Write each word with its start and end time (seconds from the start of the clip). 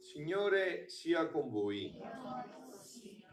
Signore 0.00 0.88
sia 0.90 1.26
con 1.28 1.48
voi. 1.48 1.98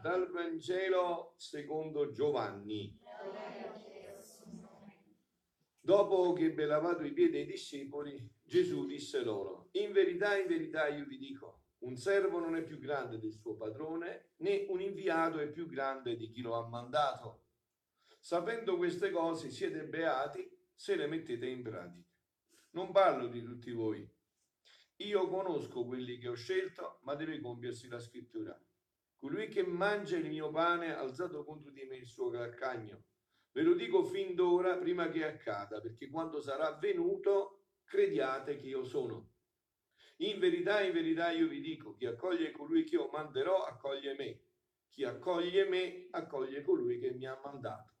Dal 0.00 0.30
Vangelo 0.30 1.34
secondo 1.36 2.10
Giovanni. 2.12 2.98
Dopo 5.80 6.32
che 6.32 6.44
ebbe 6.46 6.64
lavato 6.64 7.04
i 7.04 7.12
piedi 7.12 7.36
ai 7.36 7.46
discepoli, 7.46 8.26
Gesù 8.42 8.86
disse 8.86 9.22
loro, 9.22 9.68
in 9.72 9.92
verità, 9.92 10.38
in 10.38 10.46
verità 10.46 10.88
io 10.88 11.04
vi 11.04 11.18
dico, 11.18 11.64
un 11.80 11.96
servo 11.96 12.38
non 12.38 12.56
è 12.56 12.62
più 12.62 12.78
grande 12.78 13.18
del 13.18 13.34
suo 13.34 13.54
padrone, 13.54 14.30
né 14.36 14.64
un 14.70 14.80
inviato 14.80 15.38
è 15.40 15.50
più 15.50 15.68
grande 15.68 16.16
di 16.16 16.30
chi 16.30 16.40
lo 16.40 16.54
ha 16.54 16.66
mandato. 16.66 17.43
Sapendo 18.24 18.78
queste 18.78 19.10
cose 19.10 19.50
siete 19.50 19.84
beati 19.84 20.50
se 20.74 20.96
le 20.96 21.06
mettete 21.06 21.46
in 21.46 21.60
pratica. 21.62 22.08
Non 22.70 22.90
parlo 22.90 23.26
di 23.26 23.42
tutti 23.42 23.70
voi. 23.70 24.10
Io 24.96 25.28
conosco 25.28 25.84
quelli 25.84 26.16
che 26.16 26.28
ho 26.28 26.34
scelto, 26.34 27.00
ma 27.02 27.16
deve 27.16 27.38
compiersi 27.38 27.86
la 27.86 28.00
scrittura. 28.00 28.58
Colui 29.18 29.48
che 29.48 29.62
mangia 29.62 30.16
il 30.16 30.30
mio 30.30 30.50
pane 30.50 30.94
ha 30.94 31.00
alzato 31.00 31.44
contro 31.44 31.70
di 31.70 31.84
me 31.84 31.96
il 31.96 32.08
suo 32.08 32.30
calcagno. 32.30 33.04
Ve 33.52 33.60
lo 33.60 33.74
dico 33.74 34.04
fin 34.04 34.34
d'ora 34.34 34.78
prima 34.78 35.10
che 35.10 35.26
accada, 35.26 35.82
perché 35.82 36.08
quando 36.08 36.40
sarà 36.40 36.78
venuto 36.78 37.66
crediate 37.84 38.56
che 38.56 38.68
io 38.68 38.84
sono. 38.84 39.32
In 40.20 40.38
verità, 40.38 40.80
in 40.80 40.94
verità 40.94 41.30
io 41.30 41.46
vi 41.46 41.60
dico, 41.60 41.92
chi 41.92 42.06
accoglie 42.06 42.52
colui 42.52 42.84
che 42.84 42.94
io 42.94 43.10
manderò, 43.12 43.64
accoglie 43.64 44.14
me. 44.14 44.40
Chi 44.88 45.04
accoglie 45.04 45.68
me, 45.68 46.06
accoglie 46.12 46.62
colui 46.62 46.98
che 46.98 47.10
mi 47.10 47.26
ha 47.26 47.38
mandato. 47.44 47.93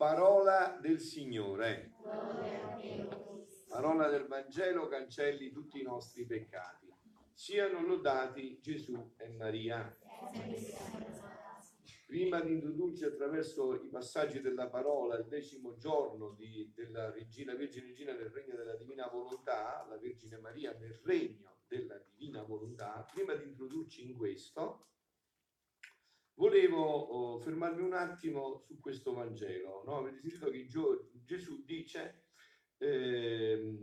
Parola 0.00 0.78
del 0.80 0.98
Signore. 0.98 1.92
Parola 3.68 4.08
del 4.08 4.26
Vangelo 4.28 4.88
cancelli 4.88 5.50
tutti 5.50 5.78
i 5.78 5.82
nostri 5.82 6.24
peccati. 6.24 6.90
Siano 7.34 7.82
lodati 7.82 8.58
Gesù 8.62 9.12
e 9.18 9.28
Maria. 9.28 9.94
Prima 12.06 12.40
di 12.40 12.52
introdurci 12.52 13.04
attraverso 13.04 13.74
i 13.74 13.88
passaggi 13.90 14.40
della 14.40 14.70
parola 14.70 15.18
il 15.18 15.26
decimo 15.26 15.76
giorno 15.76 16.30
di, 16.30 16.72
della 16.74 17.10
regina, 17.10 17.54
Vergine 17.54 17.88
Regina 17.88 18.14
nel 18.14 18.30
regno 18.30 18.56
della 18.56 18.76
Divina 18.76 19.06
Volontà, 19.06 19.84
la 19.86 19.98
Vergine 19.98 20.38
Maria 20.38 20.74
nel 20.78 20.98
regno 21.04 21.58
della 21.68 22.02
Divina 22.16 22.42
Volontà, 22.42 23.06
prima 23.12 23.34
di 23.34 23.44
introdurci 23.44 24.02
in 24.08 24.16
questo, 24.16 24.86
volevo 26.40 26.82
oh, 26.82 27.38
fermarmi 27.38 27.82
un 27.82 27.92
attimo 27.92 28.62
su 28.64 28.80
questo 28.80 29.12
Vangelo. 29.12 29.82
No? 29.84 29.98
Avete 29.98 30.20
sentito 30.20 30.50
che 30.50 30.66
Gesù 31.22 31.62
dice, 31.64 32.24
eh, 32.78 33.76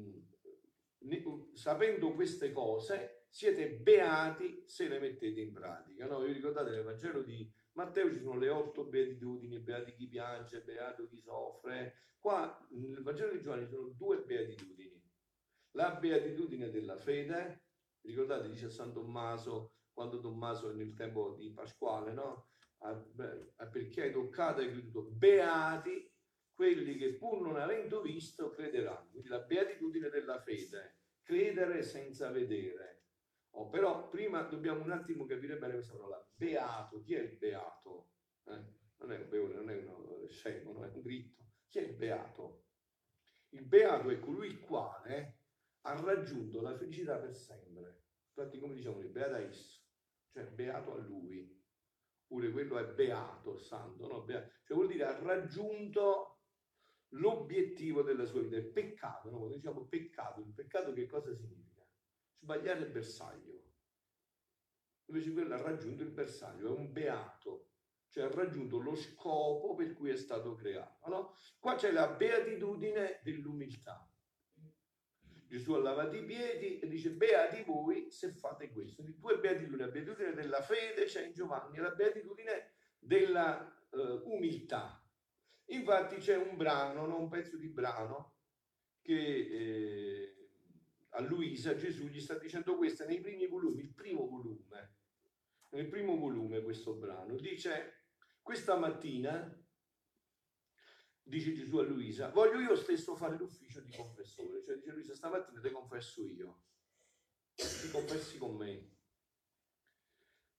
sapendo 1.54 2.14
queste 2.14 2.52
cose, 2.52 3.26
siete 3.30 3.70
beati 3.76 4.64
se 4.66 4.88
le 4.88 5.00
mettete 5.00 5.40
in 5.40 5.54
pratica. 5.54 6.08
No? 6.08 6.20
Vi 6.20 6.34
ricordate 6.34 6.72
nel 6.72 6.84
Vangelo 6.84 7.22
di 7.22 7.48
Matteo 7.74 8.12
ci 8.12 8.22
sono 8.22 8.40
le 8.40 8.50
otto 8.50 8.86
beatitudini, 8.86 9.60
beati 9.60 9.94
chi 9.94 10.08
piange, 10.08 10.64
beato 10.64 11.08
chi 11.08 11.20
soffre. 11.20 11.94
Qua 12.18 12.68
nel 12.72 13.04
Vangelo 13.04 13.34
di 13.34 13.42
Giovanni 13.42 13.68
sono 13.68 13.90
due 13.90 14.24
beatitudini. 14.24 15.00
La 15.74 15.92
beatitudine 15.92 16.72
della 16.72 16.98
fede, 16.98 17.66
ricordate, 18.02 18.50
dice 18.50 18.72
San 18.72 18.92
Tommaso, 18.92 19.74
quando 19.98 20.20
Tommaso 20.20 20.72
nel 20.76 20.94
tempo 20.94 21.34
di 21.34 21.52
Pasquale, 21.52 22.14
no? 22.14 22.50
perché 23.72 24.04
hai 24.04 24.12
toccato 24.12 24.62
e 24.62 24.70
creduto, 24.70 25.10
beati 25.10 26.08
quelli 26.54 26.96
che 26.98 27.16
pur 27.16 27.42
non 27.42 27.56
avendo 27.56 28.02
visto 28.02 28.52
crederanno. 28.52 29.10
Quindi 29.10 29.28
la 29.30 29.40
beatitudine 29.40 30.10
della 30.10 30.40
fede, 30.40 31.00
credere 31.24 31.82
senza 31.82 32.30
vedere. 32.30 33.06
Oh, 33.56 33.70
però 33.70 34.08
prima 34.08 34.44
dobbiamo 34.44 34.84
un 34.84 34.92
attimo 34.92 35.26
capire 35.26 35.58
bene 35.58 35.74
questa 35.74 35.96
parola. 35.96 36.24
Beato, 36.36 37.02
chi 37.02 37.16
è 37.16 37.22
il 37.22 37.36
beato? 37.36 38.12
Eh? 38.44 38.66
Non 38.98 39.12
è 39.12 39.18
un 39.18 39.30
beone, 39.30 39.56
non 39.56 39.70
è 39.72 39.78
uno 39.78 40.28
scemo, 40.28 40.74
non 40.74 40.84
è 40.84 40.92
un 40.94 41.02
dritto. 41.02 41.44
Chi 41.68 41.80
è 41.80 41.82
il 41.82 41.96
beato? 41.96 42.66
Il 43.50 43.66
beato 43.66 44.12
è 44.12 44.20
colui 44.20 44.46
il 44.46 44.60
quale 44.60 45.40
ha 45.82 46.00
raggiunto 46.00 46.62
la 46.62 46.78
felicità 46.78 47.18
per 47.18 47.34
sempre. 47.34 48.04
Infatti, 48.36 48.60
come 48.60 48.76
diciamo, 48.76 49.00
il 49.00 49.10
beata 49.10 49.40
is, 49.40 49.77
cioè 50.38 50.46
beato 50.52 50.94
a 50.94 50.98
lui 50.98 51.52
pure 52.28 52.52
quello 52.52 52.78
è 52.78 52.86
beato, 52.94 53.58
santo, 53.58 54.08
no? 54.08 54.22
Beato. 54.22 54.52
cioè 54.66 54.76
vuol 54.76 54.90
dire 54.90 55.06
ha 55.06 55.18
raggiunto 55.18 56.42
l'obiettivo 57.12 58.04
della 58.04 58.26
sua 58.26 58.42
vita, 58.42 58.58
il 58.58 58.68
peccato, 58.68 59.30
no? 59.30 59.38
quando 59.38 59.56
diciamo 59.56 59.88
peccato, 59.88 60.42
il 60.42 60.54
peccato 60.54 60.94
che 60.94 61.08
cosa 61.08 61.34
significa? 61.34 61.88
Sbagliare 62.40 62.82
il 62.82 62.92
bersaglio. 62.92 63.64
Invece 65.06 65.32
quello 65.32 65.54
ha 65.56 65.62
raggiunto 65.62 66.04
il 66.04 66.12
bersaglio, 66.12 66.68
è 66.68 66.78
un 66.78 66.92
beato, 66.92 67.70
cioè 68.10 68.26
ha 68.26 68.32
raggiunto 68.32 68.78
lo 68.78 68.94
scopo 68.94 69.74
per 69.74 69.94
cui 69.94 70.10
è 70.10 70.18
stato 70.18 70.54
creato. 70.54 71.10
No? 71.10 71.34
Qua 71.60 71.76
c'è 71.76 71.92
la 71.92 72.10
beatitudine 72.10 73.22
dell'umiltà. 73.24 74.06
Gesù 75.48 75.74
ha 75.74 75.80
lavato 75.80 76.16
i 76.16 76.24
piedi 76.24 76.80
e 76.80 76.88
dice 76.88 77.12
beati 77.12 77.64
voi 77.64 78.12
se 78.12 78.34
fate 78.34 78.70
questo. 78.72 79.02
Quindi 79.02 79.20
due 79.20 79.40
beatitudini, 79.40 79.78
la 79.78 79.88
beatitudine 79.88 80.34
della 80.34 80.62
fede 80.62 81.06
c'è 81.06 81.26
in 81.26 81.34
Giovanni 81.34 81.78
e 81.78 81.82
la 81.82 81.92
beatitudine 81.92 82.72
della 83.00 83.74
uh, 83.92 84.22
umiltà. 84.26 85.02
Infatti 85.70 86.18
c'è 86.18 86.36
un 86.36 86.56
brano, 86.58 87.06
no? 87.06 87.20
un 87.20 87.30
pezzo 87.30 87.58
di 87.58 87.68
brano 87.68 88.36
che 89.02 89.14
eh, 89.14 90.50
a 91.12 91.22
Luisa 91.22 91.76
Gesù 91.76 92.08
gli 92.08 92.20
sta 92.20 92.38
dicendo 92.38 92.76
questo 92.76 93.06
nei 93.06 93.22
primi 93.22 93.48
volumi, 93.48 93.82
il 93.82 93.94
primo 93.94 94.28
volume, 94.28 94.96
nel 95.70 95.88
primo 95.88 96.18
volume 96.18 96.62
questo 96.62 96.94
brano, 96.94 97.36
dice 97.36 98.04
questa 98.42 98.76
mattina 98.76 99.66
dice 101.28 101.54
Gesù 101.54 101.78
a 101.78 101.84
Luisa, 101.84 102.30
voglio 102.30 102.60
io 102.60 102.76
stesso 102.76 103.16
fare 103.16 103.38
l'ufficio 103.38 103.82
di 103.82 103.92
confessore. 103.92 104.64
Cioè 104.64 104.76
dice 104.76 104.92
Luisa, 104.92 105.14
stamattina 105.14 105.60
ti 105.60 105.72
confesso 105.72 106.26
io, 106.26 106.64
ti 107.54 107.90
confessi 107.92 108.38
con 108.38 108.56
me. 108.56 108.96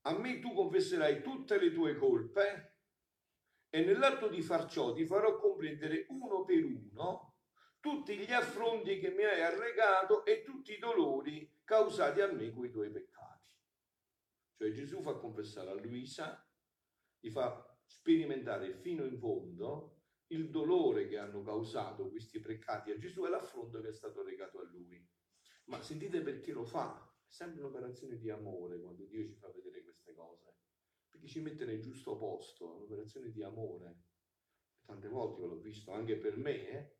A 0.03 0.17
me 0.17 0.39
tu 0.39 0.53
confesserai 0.53 1.21
tutte 1.21 1.59
le 1.59 1.71
tue 1.71 1.95
colpe 1.95 2.77
e 3.69 3.83
nell'atto 3.83 4.29
di 4.29 4.41
far 4.41 4.69
ciò 4.69 4.93
ti 4.93 5.05
farò 5.05 5.37
comprendere 5.37 6.05
uno 6.09 6.43
per 6.45 6.63
uno 6.63 7.35
tutti 7.79 8.17
gli 8.17 8.31
affronti 8.31 8.99
che 8.99 9.09
mi 9.11 9.23
hai 9.23 9.41
arregato 9.41 10.25
e 10.25 10.43
tutti 10.43 10.73
i 10.73 10.79
dolori 10.79 11.59
causati 11.63 12.21
a 12.21 12.31
me 12.31 12.51
con 12.51 12.65
i 12.65 12.71
tuoi 12.71 12.91
peccati. 12.91 13.55
Cioè 14.57 14.71
Gesù 14.71 15.01
fa 15.01 15.13
confessare 15.15 15.69
a 15.69 15.73
Luisa, 15.73 16.45
gli 17.19 17.29
fa 17.29 17.77
sperimentare 17.85 18.73
fino 18.75 19.05
in 19.05 19.17
fondo 19.17 19.98
il 20.31 20.49
dolore 20.49 21.07
che 21.07 21.17
hanno 21.17 21.41
causato 21.41 22.09
questi 22.09 22.39
peccati 22.39 22.91
a 22.91 22.97
Gesù 22.97 23.25
e 23.25 23.29
l'affronto 23.29 23.81
che 23.81 23.89
è 23.89 23.93
stato 23.93 24.23
legato 24.23 24.59
a 24.59 24.63
lui. 24.63 25.03
Ma 25.65 25.81
sentite 25.81 26.21
perché 26.21 26.51
lo 26.51 26.65
fa? 26.65 27.07
È 27.25 27.29
sempre 27.29 27.61
un'operazione 27.61 28.17
di 28.17 28.29
amore 28.29 28.79
quando 28.79 29.05
Dio 29.05 29.25
ci 29.25 29.35
fa 29.35 29.49
vedere 29.51 29.83
queste 29.83 30.13
cose, 30.13 30.55
perché 31.09 31.27
ci 31.27 31.41
mette 31.41 31.65
nel 31.65 31.81
giusto 31.81 32.17
posto, 32.17 32.75
un'operazione 32.75 33.31
di 33.31 33.43
amore. 33.43 34.03
Tante 34.85 35.07
volte 35.07 35.41
l'ho 35.41 35.59
visto 35.59 35.91
anche 35.91 36.17
per 36.17 36.37
me, 36.37 36.69
eh? 36.69 36.97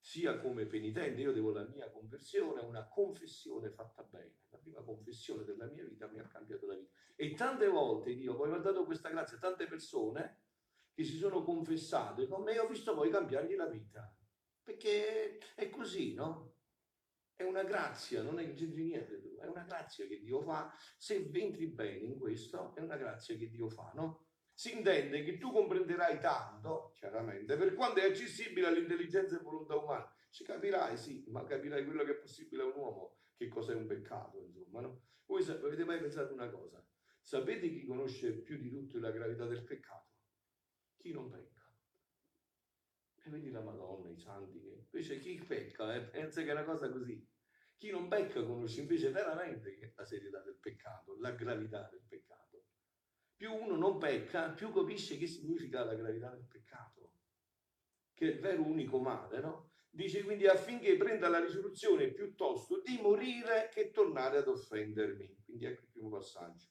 sia 0.00 0.38
come 0.38 0.64
penitente, 0.66 1.20
io 1.20 1.32
devo 1.32 1.50
la 1.50 1.66
mia 1.66 1.90
conversione, 1.90 2.62
una 2.62 2.88
confessione 2.88 3.70
fatta 3.70 4.02
bene. 4.04 4.38
La 4.50 4.58
prima 4.58 4.82
confessione 4.82 5.44
della 5.44 5.66
mia 5.66 5.84
vita 5.84 6.06
mi 6.08 6.18
ha 6.18 6.26
cambiato 6.26 6.66
la 6.66 6.76
vita. 6.76 6.92
E 7.14 7.34
tante 7.34 7.66
volte 7.66 8.14
Dio 8.14 8.36
poi 8.36 8.48
mi 8.48 8.56
ha 8.56 8.60
dato 8.60 8.84
questa 8.84 9.10
grazia 9.10 9.36
a 9.36 9.40
tante 9.40 9.66
persone 9.66 10.47
che 10.98 11.04
si 11.04 11.16
sono 11.16 11.44
confessate 11.44 12.26
con 12.26 12.42
me, 12.42 12.58
ho 12.58 12.66
visto 12.66 12.92
poi 12.92 13.08
cambiargli 13.08 13.54
la 13.54 13.68
vita. 13.68 14.12
Perché 14.64 15.38
è 15.54 15.70
così, 15.70 16.12
no? 16.12 16.56
È 17.36 17.44
una 17.44 17.62
grazia, 17.62 18.20
non 18.20 18.40
è 18.40 18.44
niente 18.44 19.20
tu, 19.20 19.36
è 19.36 19.46
una 19.46 19.62
grazia 19.62 20.08
che 20.08 20.18
Dio 20.18 20.40
fa. 20.40 20.74
Se 20.96 21.14
entri 21.32 21.68
bene 21.68 22.04
in 22.04 22.18
questo, 22.18 22.74
è 22.74 22.80
una 22.80 22.96
grazia 22.96 23.36
che 23.36 23.48
Dio 23.48 23.68
fa, 23.68 23.92
no? 23.94 24.26
Si 24.52 24.76
intende 24.76 25.22
che 25.22 25.38
tu 25.38 25.52
comprenderai 25.52 26.18
tanto, 26.18 26.90
chiaramente, 26.96 27.56
per 27.56 27.74
quanto 27.74 28.00
è 28.00 28.06
accessibile 28.06 28.66
all'intelligenza 28.66 29.38
e 29.38 29.40
volontà 29.40 29.76
umana. 29.76 30.12
Ci 30.30 30.42
capirai, 30.42 30.96
sì, 30.96 31.26
ma 31.28 31.44
capirai 31.44 31.84
quello 31.84 32.02
che 32.02 32.10
è 32.10 32.18
possibile 32.18 32.62
a 32.62 32.66
un 32.66 32.74
uomo, 32.74 33.18
che 33.36 33.46
cos'è 33.46 33.72
un 33.72 33.86
peccato, 33.86 34.40
insomma, 34.40 34.80
no? 34.80 35.02
Voi 35.26 35.48
avete 35.48 35.84
mai 35.84 36.00
pensato 36.00 36.32
una 36.32 36.50
cosa? 36.50 36.84
Sapete 37.20 37.70
chi 37.70 37.84
conosce 37.84 38.32
più 38.32 38.58
di 38.58 38.68
tutto 38.68 38.98
la 38.98 39.12
gravità 39.12 39.46
del 39.46 39.62
peccato? 39.62 40.08
Chi 40.98 41.12
non 41.12 41.30
pecca. 41.30 41.64
E 43.24 43.30
vedi 43.30 43.50
la 43.50 43.62
Madonna, 43.62 44.10
i 44.10 44.18
santi, 44.18 44.60
che 44.60 44.86
invece 44.90 45.18
chi 45.18 45.42
pecca 45.46 45.94
eh, 45.94 46.02
pensa 46.02 46.42
che 46.42 46.48
è 46.48 46.52
una 46.52 46.64
cosa 46.64 46.90
così. 46.90 47.26
Chi 47.76 47.90
non 47.90 48.08
pecca 48.08 48.44
conosce 48.44 48.80
invece 48.80 49.10
veramente 49.10 49.92
la 49.94 50.04
serietà 50.04 50.42
del 50.42 50.58
peccato, 50.58 51.16
la 51.20 51.30
gravità 51.32 51.88
del 51.90 52.02
peccato. 52.06 52.64
Più 53.36 53.54
uno 53.54 53.76
non 53.76 53.98
pecca, 53.98 54.50
più 54.50 54.72
capisce 54.72 55.16
che 55.16 55.28
significa 55.28 55.84
la 55.84 55.94
gravità 55.94 56.30
del 56.30 56.46
peccato. 56.46 57.12
che 58.14 58.26
è 58.30 58.34
il 58.34 58.40
vero 58.40 58.62
unico 58.64 58.98
male, 58.98 59.40
no? 59.40 59.70
Dice 59.88 60.24
quindi 60.24 60.46
affinché 60.46 60.96
prenda 60.96 61.28
la 61.28 61.38
risoluzione 61.38 62.12
piuttosto 62.12 62.80
di 62.82 62.98
morire 63.00 63.70
che 63.72 63.90
tornare 63.92 64.38
ad 64.38 64.48
offendermi. 64.48 65.42
Quindi 65.44 65.66
ecco 65.66 65.84
il 65.84 65.90
primo 65.92 66.08
passaggio. 66.08 66.68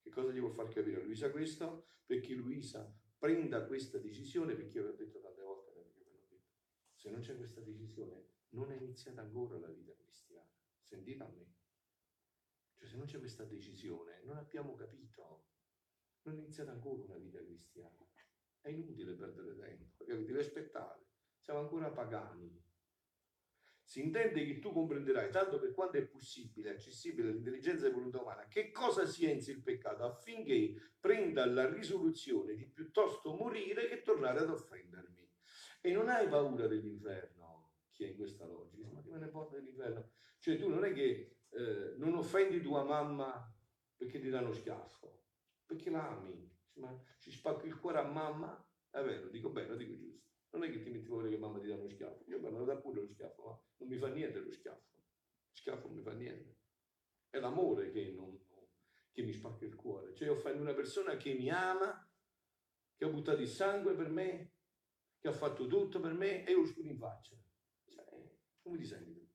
Che 0.00 0.10
cosa 0.10 0.30
gli 0.30 0.40
vuol 0.40 0.52
far 0.52 0.68
capire 0.68 1.02
Luisa 1.02 1.30
questo? 1.30 1.88
Perché 2.04 2.34
Luisa 2.34 2.86
prenda 3.18 3.66
questa 3.66 3.98
decisione, 3.98 4.54
perché 4.54 4.78
io 4.78 4.84
vi 4.84 4.88
ho 4.90 4.96
detto 4.96 5.20
tante 5.20 5.42
volte, 5.42 5.68
se 6.94 7.10
non 7.10 7.20
c'è 7.20 7.36
questa 7.36 7.60
decisione 7.60 8.26
non 8.50 8.72
è 8.72 8.76
iniziata 8.76 9.20
ancora 9.20 9.58
la 9.58 9.68
vita 9.68 9.92
cristiana. 9.94 10.50
Sentite 10.80 11.22
a 11.22 11.28
me. 11.28 11.54
Cioè 12.74 12.88
se 12.88 12.96
non 12.96 13.06
c'è 13.06 13.18
questa 13.18 13.44
decisione 13.44 14.22
non 14.24 14.36
abbiamo 14.36 14.74
capito, 14.74 15.46
non 16.22 16.36
è 16.36 16.38
iniziata 16.38 16.70
ancora 16.70 17.02
una 17.02 17.16
vita 17.18 17.38
cristiana. 17.38 17.96
È 18.60 18.70
inutile 18.70 19.14
perdere 19.14 19.56
tempo, 19.56 20.04
devi 20.04 20.38
aspettare. 20.38 21.06
Siamo 21.38 21.60
ancora 21.60 21.90
pagani. 21.90 22.67
Si 23.88 24.02
intende 24.02 24.44
che 24.44 24.58
tu 24.58 24.70
comprenderai, 24.70 25.30
tanto 25.30 25.58
per 25.58 25.72
quanto 25.72 25.96
è 25.96 26.04
possibile, 26.04 26.72
accessibile 26.72 27.30
all'intelligenza 27.30 27.86
e 27.86 27.90
volontà 27.90 28.20
umana, 28.20 28.46
che 28.46 28.70
cosa 28.70 29.06
sia 29.06 29.30
in 29.30 29.40
sé 29.40 29.52
il 29.52 29.62
peccato 29.62 30.04
affinché 30.04 30.92
prenda 31.00 31.46
la 31.46 31.66
risoluzione 31.72 32.54
di 32.54 32.66
piuttosto 32.66 33.34
morire 33.34 33.88
che 33.88 34.02
tornare 34.02 34.40
ad 34.40 34.50
offendermi. 34.50 35.26
E 35.80 35.90
non 35.90 36.10
hai 36.10 36.28
paura 36.28 36.66
dell'inferno, 36.66 37.76
chi 37.90 38.04
è 38.04 38.08
in 38.08 38.16
questa 38.16 38.44
logica, 38.44 38.90
ma 38.92 39.00
ti 39.00 39.08
me 39.08 39.20
ne 39.20 39.24
importa 39.24 39.56
dell'inferno. 39.56 40.10
Cioè 40.38 40.58
tu 40.58 40.68
non 40.68 40.84
è 40.84 40.92
che 40.92 41.38
eh, 41.48 41.94
non 41.96 42.14
offendi 42.14 42.60
tua 42.60 42.84
mamma 42.84 43.50
perché 43.96 44.20
ti 44.20 44.28
danno 44.28 44.52
schiaffo, 44.52 45.24
perché 45.64 45.88
la 45.88 46.10
ami, 46.10 46.46
ma 46.74 46.94
ci 47.20 47.30
spacco 47.30 47.64
il 47.64 47.78
cuore 47.78 48.00
a 48.00 48.02
mamma, 48.02 48.62
è 48.90 49.02
vero, 49.02 49.28
dico 49.28 49.48
bene, 49.48 49.68
lo 49.68 49.76
dico 49.76 49.96
giusto. 49.96 50.27
Non 50.50 50.64
è 50.64 50.70
che 50.70 50.80
ti 50.80 50.90
metti 50.90 51.06
fuori 51.06 51.30
che 51.30 51.36
mamma 51.36 51.58
ti 51.58 51.66
dà 51.66 51.74
uno 51.74 51.88
schiaffo, 51.88 52.24
io 52.26 52.40
me 52.40 52.50
lo 52.50 52.64
dà 52.64 52.76
pure 52.76 53.02
lo 53.02 53.06
schiaffo, 53.06 53.42
ma 53.42 53.60
non 53.78 53.88
mi 53.88 53.96
fa 53.96 54.08
niente 54.08 54.38
lo 54.38 54.50
schiaffo. 54.50 54.96
Schiaffo 55.52 55.86
non 55.88 55.96
mi 55.96 56.02
fa 56.02 56.12
niente. 56.12 56.56
È 57.28 57.38
l'amore 57.38 57.90
che, 57.90 58.12
non, 58.12 58.38
che 59.12 59.22
mi 59.22 59.32
spacca 59.32 59.64
il 59.66 59.74
cuore. 59.74 60.14
Cioè 60.14 60.30
offendo 60.30 60.62
una 60.62 60.74
persona 60.74 61.16
che 61.16 61.34
mi 61.34 61.50
ama, 61.50 62.08
che 62.96 63.04
ha 63.04 63.08
buttato 63.08 63.40
il 63.42 63.48
sangue 63.48 63.94
per 63.94 64.08
me, 64.08 64.52
che 65.18 65.28
ha 65.28 65.32
fatto 65.32 65.66
tutto 65.66 66.00
per 66.00 66.14
me 66.14 66.44
e 66.46 66.52
io 66.52 66.60
lo 66.60 66.66
sputo 66.66 66.88
in 66.88 66.96
faccia. 66.96 67.36
Cioè, 67.86 68.04
come 68.62 68.78
ti 68.78 68.84
senti? 68.84 69.28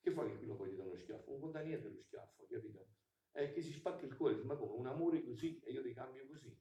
Che 0.00 0.10
fai 0.10 0.30
che 0.30 0.38
quello 0.38 0.56
poi 0.56 0.70
ti 0.70 0.76
dà 0.76 0.84
uno 0.84 0.96
schiaffo? 0.96 1.30
Non 1.30 1.40
conta 1.40 1.60
niente 1.60 1.88
lo 1.88 2.00
schiaffo, 2.00 2.46
capito? 2.48 2.88
È 3.30 3.52
che 3.52 3.62
si 3.62 3.72
spacca 3.72 4.04
il 4.04 4.16
cuore, 4.16 4.42
ma 4.42 4.56
come 4.56 4.72
un 4.72 4.86
amore 4.86 5.22
così 5.22 5.60
e 5.60 5.72
io 5.72 5.82
ti 5.82 5.92
cambio 5.92 6.26
così. 6.26 6.54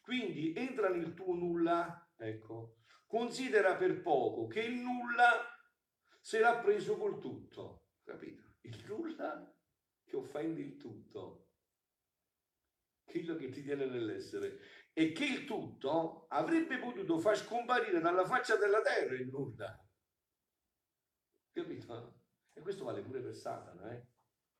Quindi 0.00 0.54
entra 0.54 0.88
nel 0.88 1.14
tuo 1.14 1.34
nulla, 1.34 2.12
ecco, 2.16 2.78
considera 3.06 3.76
per 3.76 4.02
poco 4.02 4.46
che 4.46 4.60
il 4.60 4.76
nulla 4.76 5.44
se 6.20 6.38
l'ha 6.38 6.58
preso 6.58 6.96
col 6.96 7.20
tutto, 7.20 7.90
capito? 8.02 8.56
Il 8.62 8.84
nulla 8.86 9.54
che 10.04 10.16
offende 10.16 10.60
il 10.60 10.76
tutto, 10.76 11.50
quello 13.04 13.36
che 13.36 13.50
ti 13.50 13.62
tiene 13.62 13.86
nell'essere 13.86 14.58
e 14.92 15.12
che 15.12 15.24
il 15.24 15.44
tutto 15.44 16.26
avrebbe 16.28 16.78
potuto 16.78 17.18
far 17.18 17.36
scomparire 17.36 18.00
dalla 18.00 18.24
faccia 18.24 18.56
della 18.56 18.80
terra 18.80 19.14
il 19.14 19.28
nulla. 19.28 19.78
Capito? 21.52 22.22
E 22.52 22.60
questo 22.60 22.84
vale 22.84 23.02
pure 23.02 23.20
per 23.20 23.34
Satana, 23.34 23.92
eh? 23.92 24.06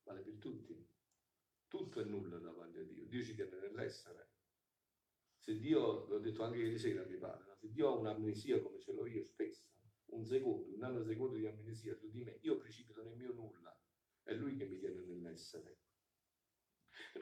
vale 0.05 0.21
per 0.21 0.37
tutti. 0.39 0.89
Tutto 1.67 2.00
è 2.00 2.05
nulla 2.05 2.39
davanti 2.39 2.79
a 2.79 2.85
Dio. 2.85 3.06
Dio 3.06 3.23
ci 3.23 3.35
tiene 3.35 3.59
nell'essere. 3.59 4.25
Se 5.46 5.56
Dio, 5.60 6.06
l'ho 6.08 6.19
detto 6.19 6.43
anche 6.43 6.58
ieri 6.58 6.76
sera, 6.76 7.04
mi 7.04 7.16
pare, 7.19 7.44
se 7.60 7.70
Dio 7.70 7.87
ha 7.87 7.96
un'amnesia 7.96 8.60
come 8.60 8.81
ce 8.81 8.93
l'ho 8.93 9.06
io 9.06 9.22
spesso, 9.22 9.69
un 10.06 10.25
secondo, 10.25 10.75
un 10.75 10.82
anno 10.82 11.04
secondo 11.04 11.37
di 11.37 11.46
amnesia 11.46 11.94
su 11.94 12.10
di 12.10 12.25
me, 12.25 12.40
io 12.43 12.56
precipito 12.56 13.04
nel 13.04 13.14
mio 13.14 13.32
nulla. 13.32 13.72
È 14.25 14.34
Lui 14.34 14.56
che 14.56 14.64
mi 14.64 14.76
tiene 14.76 15.04
nell'essere. 15.04 15.78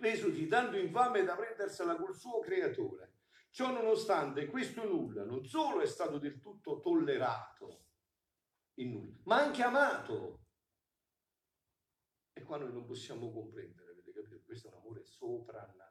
Resosi 0.00 0.46
tanto 0.46 0.78
infame 0.78 1.22
da 1.22 1.36
prendersela 1.36 1.96
col 1.96 2.16
suo 2.16 2.38
creatore. 2.38 3.18
Ciò 3.50 3.70
nonostante, 3.70 4.46
questo 4.46 4.86
nulla 4.86 5.22
non 5.26 5.44
solo 5.44 5.82
è 5.82 5.86
stato 5.86 6.16
del 6.16 6.40
tutto 6.40 6.80
tollerato, 6.80 7.88
in 8.76 8.92
nulla, 8.92 9.20
ma 9.24 9.42
anche 9.42 9.62
amato. 9.62 10.46
E 12.32 12.42
qua 12.42 12.56
noi 12.56 12.72
non 12.72 12.86
possiamo 12.86 13.30
comprendere, 13.30 13.90
avete 13.90 14.12
capito? 14.12 14.42
Questo 14.46 14.68
è 14.68 14.70
un 14.70 14.78
amore 14.78 15.04
soprannaturale 15.04 15.83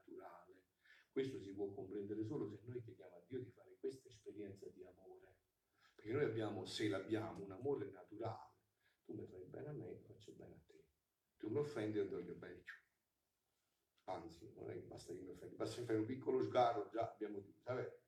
questo 1.13 1.39
si 1.39 1.53
può 1.53 1.71
comprendere 1.71 2.25
solo 2.25 2.49
se 2.49 2.59
noi 2.65 2.81
chiediamo 2.81 3.15
a 3.15 3.23
Dio 3.27 3.39
di 3.39 3.51
fare 3.51 3.77
questa 3.79 4.09
esperienza 4.09 4.67
di 4.69 4.83
amore. 4.83 5.35
Perché 5.93 6.11
noi 6.11 6.23
abbiamo, 6.23 6.65
se 6.65 6.89
l'abbiamo, 6.89 7.43
un 7.43 7.51
amore 7.51 7.91
naturale. 7.91 8.51
Tu 9.05 9.13
mi 9.13 9.27
fai 9.27 9.45
bene 9.45 9.67
a 9.69 9.73
me, 9.73 9.89
io 9.89 9.99
faccio 9.99 10.33
bene 10.33 10.55
a 10.55 10.59
te. 10.65 10.85
Tu 11.37 11.49
mi 11.49 11.59
offendi, 11.59 11.97
io 11.97 12.09
voglio 12.09 12.33
bene. 12.33 12.63
Anzi, 14.05 14.51
non 14.55 14.71
è 14.71 14.73
che 14.73 14.81
basta 14.81 15.13
che 15.13 15.21
mi 15.21 15.29
offendi, 15.29 15.55
basta 15.55 15.75
che 15.79 15.85
fai 15.85 15.95
un 15.97 16.05
piccolo 16.05 16.43
sgarro, 16.43 16.89
già 16.91 17.11
abbiamo 17.11 17.39
detto, 17.39 17.61
sapete? 17.61 18.01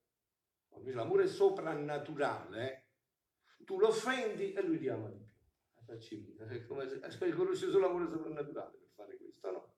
Invece 0.72 0.96
l'amore 0.96 1.28
soprannaturale, 1.28 2.72
eh? 2.72 3.64
tu 3.66 3.80
lo 3.80 3.90
offendi 3.90 4.52
e 4.52 4.62
lui 4.64 4.80
ti 4.80 4.90
ama 4.90 5.10
di 5.10 5.18
più. 5.20 6.36
È 6.36 6.66
come 6.66 6.90
se 6.90 7.30
conosci 7.30 7.70
solo 7.70 7.86
l'amore 7.86 8.10
soprannaturale 8.10 8.78
per 8.78 8.90
fare 8.96 9.16
questo, 9.16 9.52
no? 9.52 9.76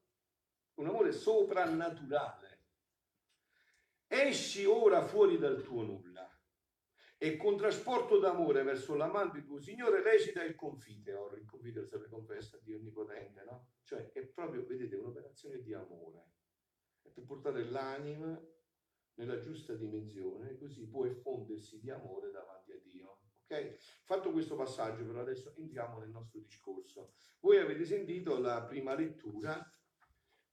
Un 0.76 0.88
amore 0.88 1.12
soprannaturale 1.12 2.47
esci 4.08 4.66
ora 4.66 5.02
fuori 5.04 5.38
dal 5.38 5.62
tuo 5.62 5.84
nulla 5.84 6.08
e 7.20 7.36
con 7.36 7.58
trasporto 7.58 8.20
d'amore 8.20 8.62
verso 8.62 8.94
l'amante 8.94 9.44
tuo 9.44 9.60
Signore 9.60 10.04
recita 10.04 10.44
il 10.44 10.56
confiteor. 10.56 11.38
Il 11.40 11.46
confiteor 11.46 11.88
sarebbe 11.88 12.10
confessa 12.10 12.60
Dio 12.62 12.78
Onnipotente, 12.78 13.44
no? 13.44 13.70
Cioè 13.84 14.12
è 14.12 14.26
proprio, 14.28 14.66
vedete, 14.66 14.96
un'operazione 14.96 15.62
di 15.62 15.74
amore. 15.74 16.26
È 17.02 17.10
per 17.10 17.26
portare 17.26 17.64
l'anima 17.70 18.40
nella 19.16 19.40
giusta 19.40 19.74
dimensione, 19.74 20.58
così 20.58 20.88
può 20.88 21.06
effondersi 21.06 21.80
di 21.80 21.90
amore 21.90 22.30
davanti 22.30 22.72
a 22.72 22.80
Dio. 22.84 23.22
Ok? 23.50 23.78
Fatto 24.04 24.32
questo 24.32 24.56
passaggio, 24.56 25.04
però 25.06 25.22
adesso 25.22 25.56
entriamo 25.56 25.98
nel 26.00 26.10
nostro 26.10 26.40
discorso. 26.40 27.14
Voi 27.40 27.58
avete 27.58 27.86
sentito 27.86 28.38
la 28.38 28.64
prima 28.64 28.94
lettura 28.94 29.60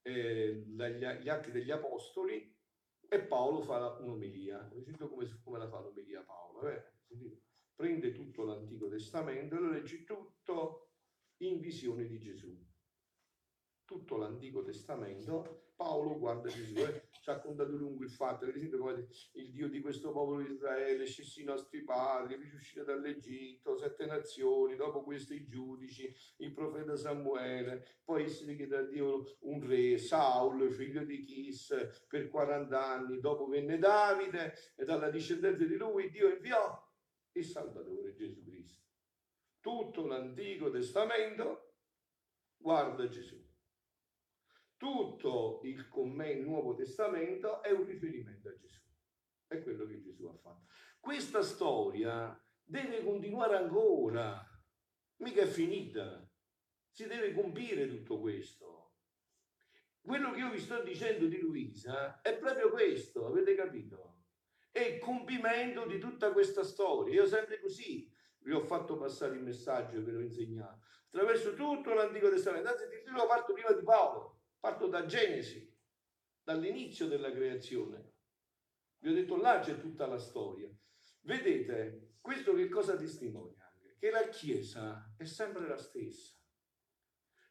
eh, 0.00 0.62
dagli 0.66 1.28
Atti 1.28 1.50
degli 1.50 1.70
Apostoli, 1.70 2.53
e 3.08 3.20
Paolo 3.22 3.60
fa 3.60 3.96
un'omelia. 4.00 4.68
Sentito 4.68 5.08
come, 5.08 5.28
come 5.42 5.58
la 5.58 5.68
fa 5.68 5.80
l'omelia 5.80 6.22
Paolo? 6.22 6.68
Eh? 6.68 6.92
Prende 7.74 8.12
tutto 8.12 8.44
l'Antico 8.44 8.88
Testamento 8.88 9.56
e 9.56 9.58
lo 9.58 9.70
legge 9.70 10.04
tutto 10.04 10.90
in 11.38 11.60
visione 11.60 12.06
di 12.06 12.20
Gesù. 12.20 12.56
Tutto 13.84 14.16
l'Antico 14.16 14.62
Testamento, 14.62 15.63
Paolo 15.76 16.18
guarda 16.18 16.48
Gesù, 16.48 16.76
eh? 16.76 17.08
ci 17.20 17.30
ha 17.30 17.40
contato 17.40 17.72
lungo 17.72 18.04
il 18.04 18.10
fatto, 18.10 18.44
sentito 18.44 18.78
come 18.78 19.08
il 19.32 19.50
Dio 19.50 19.68
di 19.68 19.80
questo 19.80 20.12
popolo 20.12 20.42
di 20.42 20.52
Israele 20.52 21.06
scessi 21.06 21.40
i 21.40 21.44
nostri 21.44 21.82
padri, 21.82 22.36
fece 22.36 22.56
uscire 22.56 22.84
dall'Egitto, 22.84 23.76
sette 23.76 24.06
nazioni, 24.06 24.76
dopo 24.76 25.02
questi 25.02 25.34
i 25.34 25.46
giudici, 25.46 26.14
il 26.36 26.52
profeta 26.52 26.96
Samuele, 26.96 28.00
poi 28.04 28.28
si 28.28 28.54
chiede 28.54 28.76
a 28.76 28.82
Dio 28.82 29.38
un 29.40 29.66
re, 29.66 29.98
Saul, 29.98 30.70
figlio 30.70 31.02
di 31.02 31.24
Chis, 31.24 31.74
per 32.08 32.28
40 32.28 32.84
anni, 32.84 33.20
dopo 33.20 33.46
venne 33.46 33.78
Davide 33.78 34.54
e 34.76 34.84
dalla 34.84 35.10
discendenza 35.10 35.64
di 35.64 35.76
lui 35.76 36.10
Dio 36.10 36.28
inviò 36.28 36.78
il 37.32 37.44
Salvatore 37.44 38.14
Gesù 38.14 38.44
Cristo. 38.44 38.82
Tutto 39.60 40.06
l'Antico 40.06 40.70
Testamento 40.70 41.72
guarda 42.58 43.08
Gesù 43.08 43.52
tutto 44.84 45.60
il 45.62 45.88
Nuovo 46.44 46.74
Testamento 46.74 47.62
è 47.62 47.70
un 47.70 47.86
riferimento 47.86 48.50
a 48.50 48.54
Gesù. 48.54 48.82
È 49.46 49.62
quello 49.62 49.86
che 49.86 50.02
Gesù 50.02 50.26
ha 50.26 50.36
fatto. 50.36 50.66
Questa 51.00 51.40
storia 51.40 52.38
deve 52.62 53.02
continuare 53.02 53.56
ancora, 53.56 54.46
mica 55.16 55.40
è 55.40 55.46
finita. 55.46 56.28
Si 56.90 57.06
deve 57.06 57.32
compiere 57.32 57.88
tutto 57.88 58.20
questo. 58.20 58.96
Quello 60.02 60.32
che 60.32 60.40
io 60.40 60.50
vi 60.50 60.58
sto 60.58 60.82
dicendo 60.82 61.26
di 61.28 61.38
Luisa 61.38 62.20
è 62.20 62.36
proprio 62.36 62.68
questo, 62.68 63.26
avete 63.26 63.54
capito? 63.54 64.18
È 64.70 64.80
il 64.80 64.98
compimento 64.98 65.86
di 65.86 65.98
tutta 65.98 66.30
questa 66.30 66.62
storia. 66.62 67.14
Io 67.14 67.26
sempre 67.26 67.58
così 67.58 68.12
vi 68.40 68.52
ho 68.52 68.60
fatto 68.60 68.98
passare 68.98 69.36
il 69.36 69.42
messaggio 69.42 70.04
ve 70.04 70.12
l'ho 70.12 70.20
insegnato. 70.20 70.80
Attraverso 71.06 71.54
tutto 71.54 71.94
l'Antico 71.94 72.28
Testamento. 72.28 72.68
Anzi, 72.68 72.84
lo 73.06 73.26
parto 73.26 73.54
prima 73.54 73.72
di 73.72 73.82
Paolo. 73.82 74.42
Parto 74.64 74.86
da 74.86 75.04
Genesi, 75.04 75.70
dall'inizio 76.42 77.06
della 77.06 77.30
creazione. 77.30 78.14
Vi 78.96 79.10
ho 79.10 79.12
detto 79.12 79.36
là 79.36 79.58
c'è 79.58 79.78
tutta 79.78 80.06
la 80.06 80.16
storia. 80.16 80.74
Vedete, 81.20 82.14
questo 82.18 82.54
che 82.54 82.70
cosa 82.70 82.96
testimonia? 82.96 83.70
Che 83.98 84.10
la 84.10 84.26
Chiesa 84.28 85.12
è 85.18 85.24
sempre 85.24 85.68
la 85.68 85.76
stessa. 85.76 86.34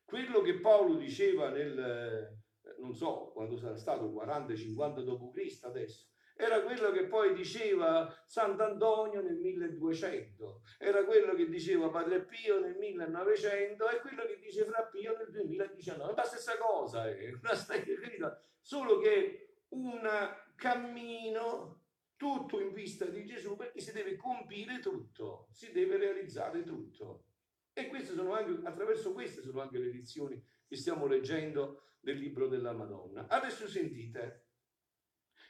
Quello 0.03 0.41
che 0.41 0.59
Paolo 0.59 0.95
diceva 0.95 1.51
nel, 1.51 2.35
non 2.79 2.95
so, 2.95 3.29
quando 3.31 3.57
sarà 3.57 3.75
stato 3.75 4.11
40-50 4.11 5.03
d.C. 5.03 5.63
adesso, 5.65 6.07
era 6.43 6.61
quello 6.61 6.91
che 6.91 7.05
poi 7.05 7.33
diceva 7.33 8.13
Sant'Antonio 8.25 9.21
nel 9.21 9.37
1200, 9.37 10.61
era 10.77 11.05
quello 11.05 11.33
che 11.33 11.47
diceva 11.47 11.89
Padre 11.89 12.23
Pio 12.25 12.59
nel 12.59 12.75
1900 12.75 13.89
e 13.89 13.99
quello 14.01 14.25
che 14.25 14.39
dice 14.39 14.65
Fra 14.65 14.83
Pio 14.83 15.15
nel 15.17 15.31
2019. 15.31 16.11
È 16.11 16.15
la 16.15 16.23
stessa 16.23 16.57
cosa, 16.57 17.09
è 17.09 17.31
una 17.31 17.55
storia, 17.55 18.41
solo 18.59 18.99
che 18.99 19.59
un 19.69 20.07
cammino 20.55 21.81
tutto 22.15 22.59
in 22.59 22.73
vista 22.73 23.05
di 23.05 23.25
Gesù 23.25 23.55
perché 23.55 23.79
si 23.79 23.91
deve 23.91 24.15
compire 24.15 24.79
tutto, 24.79 25.47
si 25.51 25.71
deve 25.71 25.97
realizzare 25.97 26.63
tutto. 26.63 27.25
E 27.73 27.87
queste 27.87 28.13
sono 28.13 28.33
anche, 28.33 28.67
attraverso 28.67 29.13
queste 29.13 29.41
sono 29.41 29.61
anche 29.61 29.79
le 29.79 29.91
lezioni 29.91 30.41
che 30.67 30.75
stiamo 30.75 31.07
leggendo 31.07 31.83
del 31.99 32.17
libro 32.17 32.47
della 32.47 32.73
Madonna. 32.73 33.27
Adesso 33.27 33.67
sentite 33.67 34.42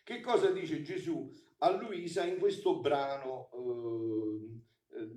che 0.03 0.19
cosa 0.19 0.51
dice 0.51 0.81
Gesù 0.81 1.31
a 1.59 1.69
Luisa 1.71 2.25
in 2.25 2.37
questo 2.37 2.79
brano, 2.79 3.49
eh, 4.89 4.99
eh, 4.99 5.11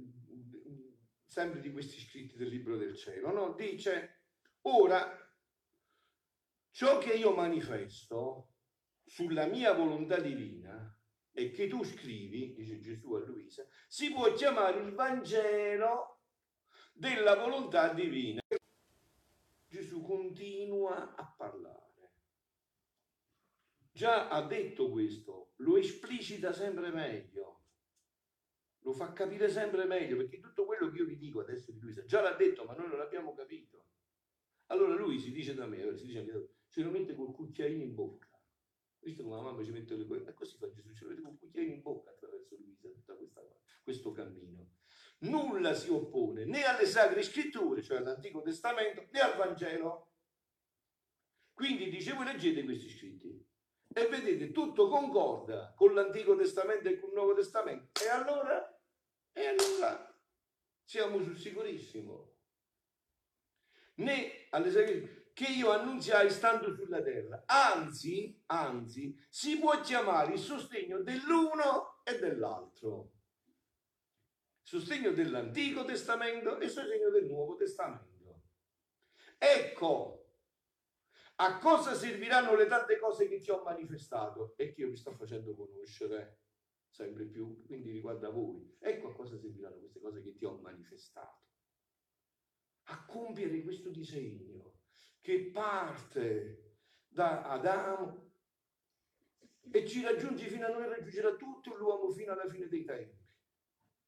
sempre 1.26 1.60
di 1.60 1.72
questi 1.72 1.98
scritti 1.98 2.36
del 2.36 2.48
libro 2.48 2.76
del 2.76 2.96
cielo. 2.96 3.32
No? 3.32 3.54
Dice, 3.54 4.22
ora, 4.62 5.04
ciò 6.70 6.98
che 6.98 7.14
io 7.14 7.34
manifesto 7.34 8.52
sulla 9.04 9.46
mia 9.46 9.72
volontà 9.72 10.20
divina 10.20 10.96
e 11.32 11.50
che 11.50 11.66
tu 11.66 11.82
scrivi, 11.84 12.54
dice 12.54 12.80
Gesù 12.80 13.12
a 13.14 13.24
Luisa, 13.24 13.66
si 13.88 14.12
può 14.12 14.32
chiamare 14.32 14.80
il 14.80 14.94
Vangelo 14.94 16.20
della 16.92 17.34
volontà 17.34 17.92
divina. 17.92 18.40
Gesù 19.66 20.00
continua 20.02 21.14
a 21.14 21.34
parlare. 21.36 21.85
Già 23.96 24.28
ha 24.28 24.46
detto 24.46 24.90
questo, 24.90 25.52
lo 25.60 25.78
esplicita 25.78 26.52
sempre 26.52 26.90
meglio, 26.90 27.62
lo 28.80 28.92
fa 28.92 29.14
capire 29.14 29.48
sempre 29.48 29.86
meglio, 29.86 30.18
perché 30.18 30.38
tutto 30.38 30.66
quello 30.66 30.90
che 30.90 30.98
io 30.98 31.06
vi 31.06 31.16
dico 31.16 31.40
adesso 31.40 31.72
di 31.72 31.80
Luisa, 31.80 32.04
già 32.04 32.20
l'ha 32.20 32.34
detto, 32.34 32.64
ma 32.64 32.74
noi 32.74 32.88
non 32.88 32.98
l'abbiamo 32.98 33.32
capito. 33.32 33.86
Allora 34.66 34.94
lui 34.94 35.18
si 35.18 35.32
dice 35.32 35.54
da 35.54 35.64
me, 35.64 35.96
si 35.96 36.04
dice, 36.04 36.26
ce 36.68 36.82
lo 36.82 36.90
mette 36.90 37.14
col 37.14 37.32
cucchiaino 37.32 37.82
in 37.82 37.94
bocca 37.94 38.28
visto 39.00 39.22
come 39.22 39.36
la 39.36 39.42
mamma 39.42 39.64
ci 39.64 39.70
mette 39.70 39.96
le 39.96 40.04
cose, 40.04 40.28
e 40.28 40.34
così 40.34 40.58
fa 40.58 40.68
Gesù, 40.68 40.92
ce 40.92 41.04
lo 41.06 41.14
con 41.14 41.24
un 41.24 41.38
cucchiaino 41.38 41.72
in 41.72 41.80
bocca 41.80 42.10
attraverso 42.10 42.54
Luisa, 42.56 42.88
questa, 42.88 43.16
questo 43.82 44.12
cammino. 44.12 44.72
Nulla 45.20 45.72
si 45.72 45.88
oppone 45.88 46.44
né 46.44 46.64
alle 46.64 46.84
sacre 46.84 47.22
scritture, 47.22 47.82
cioè 47.82 47.96
all'Antico 47.96 48.42
Testamento, 48.42 49.06
né 49.10 49.20
al 49.20 49.38
Vangelo. 49.38 50.10
Quindi 51.54 51.88
dice, 51.88 52.12
voi 52.12 52.26
leggete 52.26 52.62
questi 52.62 52.90
scritti 52.90 53.45
e 53.98 54.08
vedete, 54.08 54.52
tutto 54.52 54.90
concorda 54.90 55.72
con 55.74 55.94
l'Antico 55.94 56.36
Testamento 56.36 56.86
e 56.86 57.00
con 57.00 57.08
il 57.08 57.14
Nuovo 57.14 57.32
Testamento. 57.32 57.98
E 58.04 58.08
allora, 58.08 58.78
e 59.32 59.46
allora 59.46 60.14
siamo 60.84 61.22
sul 61.22 61.38
sicurissimo. 61.38 62.34
Né 63.94 64.48
alle 64.50 64.70
sacre 64.70 65.30
che 65.32 65.46
io 65.50 65.70
annunziai 65.70 66.28
stando 66.28 66.74
sulla 66.74 67.02
terra. 67.02 67.44
Anzi, 67.46 68.38
anzi, 68.46 69.18
si 69.30 69.58
può 69.58 69.80
chiamare 69.80 70.34
il 70.34 70.40
sostegno 70.40 71.00
dell'uno 71.00 72.02
e 72.04 72.18
dell'altro. 72.18 73.12
Sostegno 74.60 75.12
dell'Antico 75.12 75.86
Testamento 75.86 76.58
e 76.58 76.68
sostegno 76.68 77.08
del 77.08 77.24
Nuovo 77.24 77.56
Testamento. 77.56 78.42
Ecco, 79.38 80.15
a 81.36 81.58
cosa 81.58 81.94
serviranno 81.94 82.54
le 82.54 82.66
tante 82.66 82.98
cose 82.98 83.28
che 83.28 83.40
ti 83.40 83.50
ho 83.50 83.62
manifestato 83.62 84.54
e 84.56 84.72
che 84.72 84.82
io 84.82 84.90
vi 84.90 84.96
sto 84.96 85.12
facendo 85.12 85.54
conoscere 85.54 86.40
sempre 86.88 87.26
più, 87.26 87.62
quindi 87.66 87.90
riguarda 87.90 88.30
voi. 88.30 88.76
Ecco 88.78 89.08
a 89.08 89.14
cosa 89.14 89.36
serviranno 89.36 89.78
queste 89.78 90.00
cose 90.00 90.22
che 90.22 90.34
ti 90.34 90.44
ho 90.44 90.58
manifestato. 90.58 91.42
A 92.88 93.04
compiere 93.04 93.62
questo 93.62 93.90
disegno 93.90 94.80
che 95.20 95.50
parte 95.50 96.76
da 97.06 97.42
Adamo 97.42 98.32
e 99.70 99.86
ci 99.86 100.02
raggiunge 100.02 100.46
fino 100.46 100.66
a 100.66 100.70
noi, 100.70 100.88
raggiungerà 100.88 101.34
tutto 101.34 101.74
l'uomo 101.74 102.10
fino 102.12 102.32
alla 102.32 102.48
fine 102.48 102.68
dei 102.68 102.84
tempi. 102.84 103.24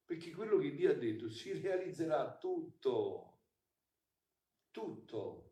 Perché 0.03 0.31
quello 0.31 0.57
che 0.57 0.73
Dio 0.73 0.89
ha 0.89 0.95
detto 0.95 1.29
si 1.29 1.51
realizzerà 1.59 2.37
tutto, 2.37 3.41
tutto, 4.71 5.48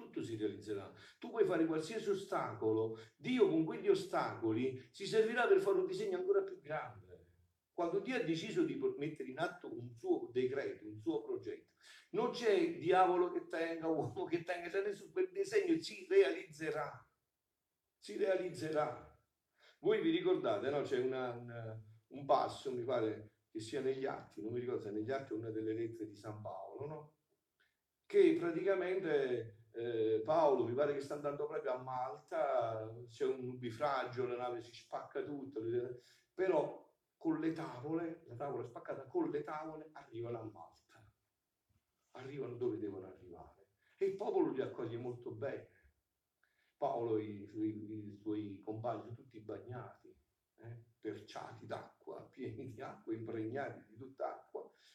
tutto 0.00 0.22
si 0.22 0.36
realizzerà. 0.36 0.90
Tu 1.18 1.30
puoi 1.30 1.44
fare 1.44 1.66
qualsiasi 1.66 2.08
ostacolo, 2.08 2.98
Dio 3.16 3.48
con 3.48 3.64
quegli 3.64 3.88
ostacoli 3.88 4.88
si 4.90 5.06
servirà 5.06 5.46
per 5.46 5.60
fare 5.60 5.78
un 5.78 5.86
disegno 5.86 6.18
ancora 6.18 6.42
più 6.42 6.60
grande. 6.60 7.28
Quando 7.72 8.00
Dio 8.00 8.16
ha 8.16 8.22
deciso 8.22 8.62
di 8.62 8.78
mettere 8.98 9.30
in 9.30 9.38
atto 9.38 9.72
un 9.72 9.90
suo 9.94 10.28
decreto, 10.32 10.86
un 10.86 10.98
suo 11.00 11.22
progetto, 11.22 11.70
non 12.10 12.30
c'è 12.30 12.76
diavolo 12.76 13.30
che 13.30 13.48
tenga, 13.48 13.88
uomo 13.88 14.24
che 14.24 14.42
tenga, 14.42 14.68
c'è 14.68 14.82
nessuno, 14.82 15.12
quel 15.12 15.30
disegno 15.30 15.80
si 15.80 16.06
realizzerà. 16.08 17.06
Si 17.98 18.16
realizzerà. 18.16 19.18
Voi 19.80 20.02
vi 20.02 20.10
ricordate, 20.10 20.68
no? 20.70 20.82
C'è 20.82 20.98
una, 20.98 21.30
una, 21.30 21.82
un 22.08 22.24
passo, 22.26 22.72
mi 22.72 22.84
pare 22.84 23.34
che 23.50 23.60
sia 23.60 23.80
negli 23.80 24.04
atti, 24.04 24.42
non 24.42 24.52
mi 24.52 24.60
ricordo 24.60 24.82
se 24.82 24.90
negli 24.90 25.10
atti 25.10 25.32
o 25.32 25.36
una 25.36 25.50
delle 25.50 25.72
lettere 25.72 26.08
di 26.08 26.16
San 26.16 26.40
Paolo, 26.40 26.86
no? 26.86 27.14
Che 28.06 28.36
praticamente 28.38 29.59
eh, 29.72 30.22
Paolo 30.24 30.64
mi 30.64 30.74
pare 30.74 30.94
che 30.94 31.00
sta 31.00 31.14
andando 31.14 31.46
proprio 31.46 31.72
a 31.72 31.78
Malta, 31.78 32.92
c'è 33.08 33.24
un 33.24 33.44
nubifragio, 33.44 34.26
la 34.26 34.36
nave 34.36 34.62
si 34.62 34.72
spacca 34.72 35.22
tutto, 35.22 35.60
però 36.34 36.88
con 37.16 37.38
le 37.38 37.52
tavole, 37.52 38.24
la 38.26 38.34
tavola 38.34 38.64
spaccata, 38.64 39.06
con 39.06 39.30
le 39.30 39.42
tavole 39.42 39.90
arrivano 39.92 40.40
a 40.40 40.44
Malta 40.44 40.80
arrivano 42.12 42.56
dove 42.56 42.78
devono 42.78 43.06
arrivare. 43.06 43.68
E 43.96 44.06
il 44.06 44.16
popolo 44.16 44.50
li 44.52 44.62
accoglie 44.62 44.96
molto 44.96 45.30
bene. 45.30 45.68
Paolo 46.76 47.18
e 47.18 47.24
i, 47.24 47.50
i, 47.52 48.12
i, 48.12 48.16
suoi 48.16 48.60
compagni 48.64 49.14
tutti 49.14 49.38
bagnati, 49.38 50.08
eh, 50.56 50.84
perciati 50.98 51.66
d'acqua, 51.66 52.26
pieni 52.30 52.72
di 52.72 52.80
acqua, 52.80 53.12
impregnati 53.12 53.84
di 53.88 53.96
tutta 53.98 54.28
acqua. 54.28 54.49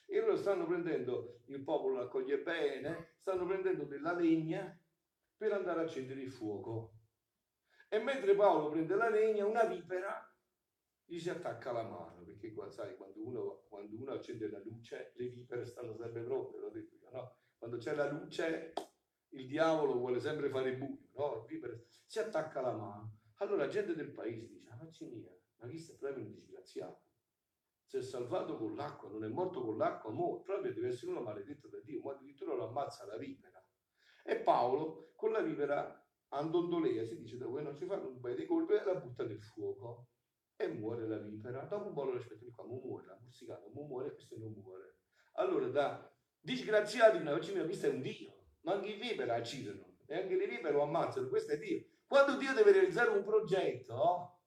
E 0.05 0.19
loro 0.19 0.35
stanno 0.37 0.65
prendendo, 0.65 1.41
il 1.45 1.61
popolo 1.63 1.95
lo 1.95 2.01
accoglie 2.01 2.41
bene, 2.41 3.13
stanno 3.17 3.45
prendendo 3.45 3.85
della 3.85 4.13
legna 4.13 4.77
per 5.35 5.51
andare 5.53 5.81
a 5.81 5.83
accendere 5.83 6.21
il 6.21 6.31
fuoco. 6.31 6.93
E 7.89 7.99
mentre 7.99 8.35
Paolo 8.35 8.69
prende 8.69 8.95
la 8.95 9.09
legna, 9.09 9.45
una 9.45 9.65
vipera 9.65 10.29
gli 11.03 11.19
si 11.19 11.29
attacca 11.29 11.69
alla 11.69 11.83
mano, 11.83 12.23
perché 12.23 12.53
sai, 12.69 12.95
quando 12.95 13.23
uno, 13.23 13.65
quando 13.67 13.95
uno 13.95 14.11
accende 14.11 14.49
la 14.49 14.59
luce, 14.59 15.13
le 15.15 15.29
vipere 15.29 15.65
stanno 15.65 15.95
sempre 15.95 16.23
pronte, 16.23 16.57
l'ho 16.57 16.69
detto 16.69 16.95
io, 16.95 17.09
no? 17.11 17.37
Quando 17.57 17.77
c'è 17.77 17.93
la 17.95 18.09
luce, 18.09 18.73
il 19.29 19.47
diavolo 19.47 19.97
vuole 19.97 20.19
sempre 20.19 20.49
fare 20.49 20.75
buio, 20.75 21.09
no? 21.13 21.41
Il 21.41 21.45
vipere 21.47 21.85
si 22.05 22.19
attacca 22.19 22.59
alla 22.59 22.75
mano. 22.75 23.17
Allora 23.35 23.65
la 23.65 23.71
gente 23.71 23.93
del 23.95 24.11
paese 24.11 24.47
dice, 24.47 24.69
ah, 24.69 24.75
ma 24.77 24.89
mia, 25.09 25.37
ma 25.57 25.67
chi 25.67 25.77
sta 25.77 25.93
proprio 25.95 26.23
un 26.23 26.31
disgraziato? 26.31 27.01
Si 27.95 28.01
è 28.01 28.03
salvato 28.03 28.57
con 28.57 28.75
l'acqua, 28.75 29.07
non 29.07 29.23
è 29.23 29.29
morto 29.29 29.63
con 29.63 29.77
l'acqua, 29.77 30.11
mo, 30.11 30.41
proprio 30.41 30.73
deve 30.73 30.89
essere 30.89 31.11
uno 31.11 31.21
maledetto 31.21 31.69
da 31.69 31.79
Dio, 31.79 32.01
ma 32.01 32.11
addirittura 32.11 32.53
lo 32.53 32.67
ammazza 32.67 33.05
la 33.05 33.15
vipera. 33.15 33.65
E 34.21 34.35
Paolo 34.41 35.13
con 35.15 35.31
la 35.31 35.39
vipera 35.39 36.05
andondolea, 36.27 37.05
si 37.05 37.15
dice 37.15 37.37
da 37.37 37.45
voi 37.45 37.63
non 37.63 37.73
si 37.73 37.85
fanno 37.85 38.09
un 38.09 38.19
paio 38.19 38.35
di 38.35 38.45
colpe 38.45 38.81
e 38.81 38.83
la 38.83 38.95
butta 38.95 39.23
nel 39.23 39.41
fuoco 39.41 40.09
e 40.57 40.67
muore 40.67 41.07
la 41.07 41.19
vipera. 41.19 41.63
Dopo 41.63 41.87
un 41.87 41.93
po' 41.93 42.03
lo 42.03 42.17
aspetta 42.17 42.45
qua, 42.53 42.65
ma 42.65 42.73
muore, 42.73 43.05
la 43.05 43.17
morsicata, 43.17 43.65
ma 43.73 43.81
muore 43.81 44.11
questo 44.11 44.37
non 44.39 44.51
muore. 44.51 44.97
Allora 45.35 45.67
da 45.69 46.13
disgraziati 46.37 47.15
una 47.15 47.39
mia, 47.39 47.63
questo 47.63 47.85
è 47.85 47.89
un 47.91 48.01
Dio, 48.01 48.47
ma 48.63 48.73
anche 48.73 48.89
i 48.89 48.99
vipera 48.99 49.35
accidono, 49.35 49.99
e 50.05 50.17
anche 50.17 50.35
le 50.35 50.47
vipere 50.47 50.73
lo 50.73 50.81
ammazzano, 50.81 51.29
questo 51.29 51.53
è 51.53 51.57
Dio. 51.57 51.81
Quando 52.05 52.35
Dio 52.35 52.53
deve 52.53 52.73
realizzare 52.73 53.11
un 53.11 53.23
progetto, 53.23 54.41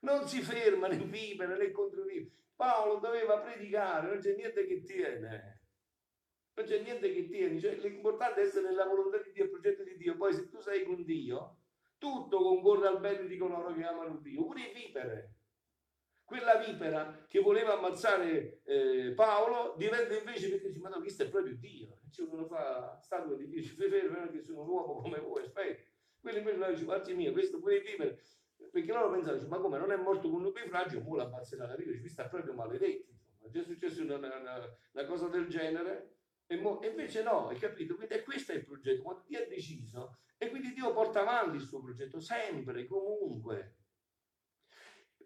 non 0.00 0.26
si 0.26 0.42
ferma 0.42 0.88
né 0.88 0.96
vipera 0.96 1.54
né 1.54 1.70
contro 1.70 2.02
vipera. 2.02 2.38
Paolo 2.60 2.98
doveva 2.98 3.38
predicare, 3.38 4.08
non 4.08 4.18
c'è 4.18 4.34
niente 4.34 4.66
che 4.66 4.82
tiene. 4.82 5.62
Non 6.52 6.66
c'è 6.66 6.82
niente 6.82 7.10
che 7.10 7.26
tiene, 7.26 7.58
cioè, 7.58 7.76
l'importante 7.76 8.42
è 8.42 8.44
essere 8.44 8.68
nella 8.68 8.84
volontà 8.84 9.16
di 9.16 9.32
Dio, 9.32 9.44
il 9.44 9.50
progetto 9.50 9.82
di 9.82 9.96
Dio. 9.96 10.14
Poi 10.18 10.34
se 10.34 10.50
tu 10.50 10.60
sei 10.60 10.84
con 10.84 11.02
Dio, 11.02 11.56
tutto 11.96 12.42
concorre 12.42 12.88
al 12.88 13.00
bene 13.00 13.26
di 13.26 13.38
coloro 13.38 13.72
che 13.72 13.82
amano 13.82 14.18
Dio, 14.18 14.44
pure 14.44 14.72
vipere. 14.74 15.36
Quella 16.22 16.56
vipera 16.56 17.24
che 17.26 17.40
voleva 17.40 17.78
ammazzare 17.78 18.60
eh, 18.64 19.14
Paolo 19.16 19.74
diventa 19.78 20.14
invece 20.14 20.50
perché 20.50 20.68
dice, 20.68 20.80
ma 20.80 20.90
no, 20.90 21.00
questo 21.00 21.22
è 21.22 21.28
proprio 21.30 21.56
Dio. 21.56 22.00
Ci 22.10 22.20
uno 22.20 22.44
fa 22.44 23.00
statua 23.00 23.36
di 23.36 23.48
Dio, 23.48 23.62
ci 23.62 23.70
fai 23.70 23.88
fermo 23.88 24.30
che 24.30 24.42
sono 24.42 24.60
un 24.60 24.68
uomo 24.68 25.00
come 25.00 25.18
voi, 25.18 25.40
aspetta. 25.40 25.82
Quello 26.20 26.38
invece 26.38 26.72
dice, 26.72 26.84
guardi 26.84 27.14
mio, 27.14 27.32
questo 27.32 27.58
pure 27.58 27.80
vipere. 27.80 28.20
Perché 28.70 28.92
loro 28.92 29.10
pensano, 29.10 29.48
ma 29.48 29.58
come 29.58 29.78
non 29.78 29.90
è 29.90 29.96
morto 29.96 30.28
con 30.28 30.38
un 30.38 30.42
nubifragio, 30.42 31.02
ora 31.06 31.24
ammazzerà 31.24 31.66
la 31.66 31.74
vipera, 31.74 31.98
questo 31.98 32.22
è 32.22 32.28
proprio 32.28 32.52
maledetto. 32.54 33.12
È 33.42 33.48
già 33.48 33.62
successo 33.62 34.02
una, 34.02 34.16
una, 34.16 34.76
una 34.92 35.04
cosa 35.06 35.28
del 35.28 35.48
genere. 35.48 36.16
E, 36.46 36.56
mo, 36.56 36.80
invece 36.82 37.22
no, 37.22 37.48
hai 37.48 37.58
capito? 37.58 37.96
Quindi 37.96 38.14
è 38.14 38.22
questo 38.22 38.52
è 38.52 38.56
il 38.56 38.64
progetto. 38.64 39.02
Quando 39.02 39.24
Dio 39.26 39.42
ha 39.42 39.46
deciso, 39.46 40.18
e 40.36 40.48
quindi 40.50 40.72
Dio 40.72 40.92
porta 40.92 41.20
avanti 41.20 41.56
il 41.56 41.62
suo 41.62 41.80
progetto, 41.80 42.20
sempre, 42.20 42.86
comunque. 42.86 43.76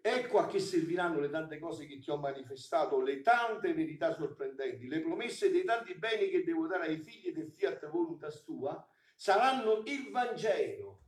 Ecco 0.01 0.37
a 0.37 0.47
che 0.47 0.59
serviranno 0.59 1.19
le 1.19 1.29
tante 1.29 1.57
cose 1.57 1.87
che 1.87 1.97
ti 1.99 2.11
ho 2.11 2.17
manifestato, 2.17 3.01
le 3.01 3.21
tante 3.21 3.73
verità 3.73 4.13
sorprendenti, 4.13 4.87
le 4.87 5.01
promesse 5.01 5.49
dei 5.49 5.63
tanti 5.63 5.95
beni 5.95 6.29
che 6.29 6.43
devo 6.43 6.67
dare 6.67 6.87
ai 6.87 6.97
figli 6.97 7.33
del 7.33 7.51
fiat 7.51 7.89
voluntas 7.89 8.43
tua, 8.43 8.87
saranno 9.15 9.81
il 9.85 10.11
Vangelo, 10.11 11.04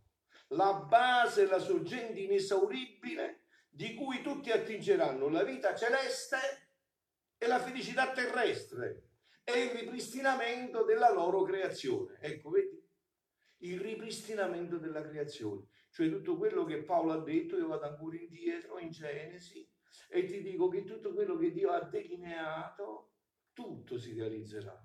la 0.50 0.74
base, 0.74 1.46
la 1.48 1.60
sorgente 1.60 2.20
inesauribile 2.20 3.44
di 3.70 3.94
cui 3.94 4.22
tutti 4.22 4.52
attingeranno 4.52 5.28
la 5.30 5.44
vita 5.44 5.76
celeste 5.76 6.38
e 7.38 7.48
la 7.48 7.60
felicità 7.60 8.12
terrestre 8.12 9.04
e 9.44 9.64
il 9.64 9.70
ripristinamento 9.72 10.84
della 10.84 11.12
loro 11.12 11.44
creazione. 11.44 12.18
Ecco, 12.20 12.50
vedi? 12.50 12.84
Il 13.58 13.80
ripristinamento 13.80 14.78
della 14.78 15.02
creazione. 15.02 15.68
Cioè 15.90 16.10
tutto 16.10 16.38
quello 16.38 16.64
che 16.66 16.84
Paolo 16.84 17.14
ha 17.14 17.24
detto, 17.24 17.58
io 17.58 17.68
vado 17.68 17.86
ancora 17.86 18.18
indietro 18.18 18.78
in 18.80 18.92
Genesi 18.92 19.68
e 20.10 20.26
ti 20.26 20.42
dico 20.42 20.68
che 20.68 20.84
tutto 20.84 21.14
quello 21.14 21.38
che 21.38 21.52
Dio 21.52 21.72
ha 21.72 21.82
delineato, 21.82 23.14
tutto 23.54 23.98
si 23.98 24.14
realizzerà. 24.14 24.80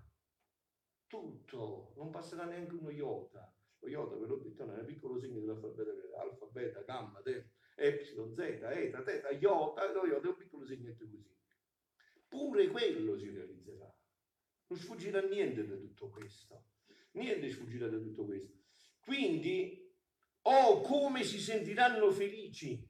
Tutto, 1.07 1.93
non 1.97 2.11
passerà 2.11 2.45
neanche 2.45 2.75
uno 2.75 2.91
iota. 2.91 3.53
Lo 3.83 3.89
iota, 3.89 4.17
l'ho 4.17 4.37
detto, 4.37 4.63
è 4.63 4.79
un 4.79 4.87
piccolo 4.87 5.19
segno 5.19 5.41
dell'alfabeto, 5.41 6.17
alfa, 6.17 6.47
beta, 6.47 6.83
gamma, 6.83 7.21
delta, 7.21 7.51
epsilon, 7.77 8.35
zeta, 8.35 8.71
eta, 8.71 9.03
teta, 9.03 9.31
iota, 9.31 9.93
lo 9.93 10.07
iota 10.07 10.27
è 10.27 10.31
un 10.31 10.37
piccolo 10.37 10.65
segnetto 10.65 11.05
così. 11.05 11.37
Pure 12.29 12.69
quello 12.69 13.17
si 13.19 13.31
realizzerà. 13.31 13.93
Non 14.69 14.79
sfuggirà 14.79 15.21
niente 15.23 15.67
da 15.67 15.77
tutto 15.77 16.09
questo. 16.09 16.65
Niente 17.13 17.51
sfuggirà 17.51 17.89
da 17.89 17.99
tutto 17.99 18.25
questo. 18.25 18.61
Quindi 19.01 19.83
Oh, 20.45 20.81
come 20.81 21.23
si 21.23 21.39
sentiranno 21.39 22.11
felici 22.11 22.85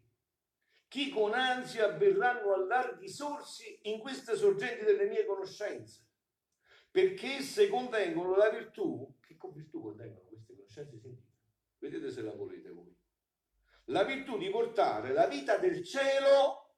chi 0.88 1.10
con 1.10 1.34
ansia 1.34 1.86
avverranno 1.86 2.52
a 2.52 2.64
larghi 2.64 3.08
sorsi 3.08 3.78
in 3.82 3.98
queste 3.98 4.36
sorgenti 4.36 4.84
delle 4.84 5.06
mie 5.06 5.24
conoscenze, 5.26 6.06
perché 6.90 7.36
esse 7.36 7.68
contengono 7.68 8.36
la 8.36 8.50
virtù, 8.50 9.16
che 9.20 9.36
con 9.36 9.52
virtù 9.52 9.82
contengono 9.82 10.21
conoscenze 10.72 10.98
sentite? 10.98 11.30
Vedete 11.78 12.10
se 12.10 12.22
la 12.22 12.34
volete 12.34 12.70
voi. 12.70 12.96
La 13.86 14.04
virtù 14.04 14.38
di 14.38 14.48
portare 14.48 15.12
la 15.12 15.26
vita 15.26 15.58
del 15.58 15.84
cielo 15.84 16.76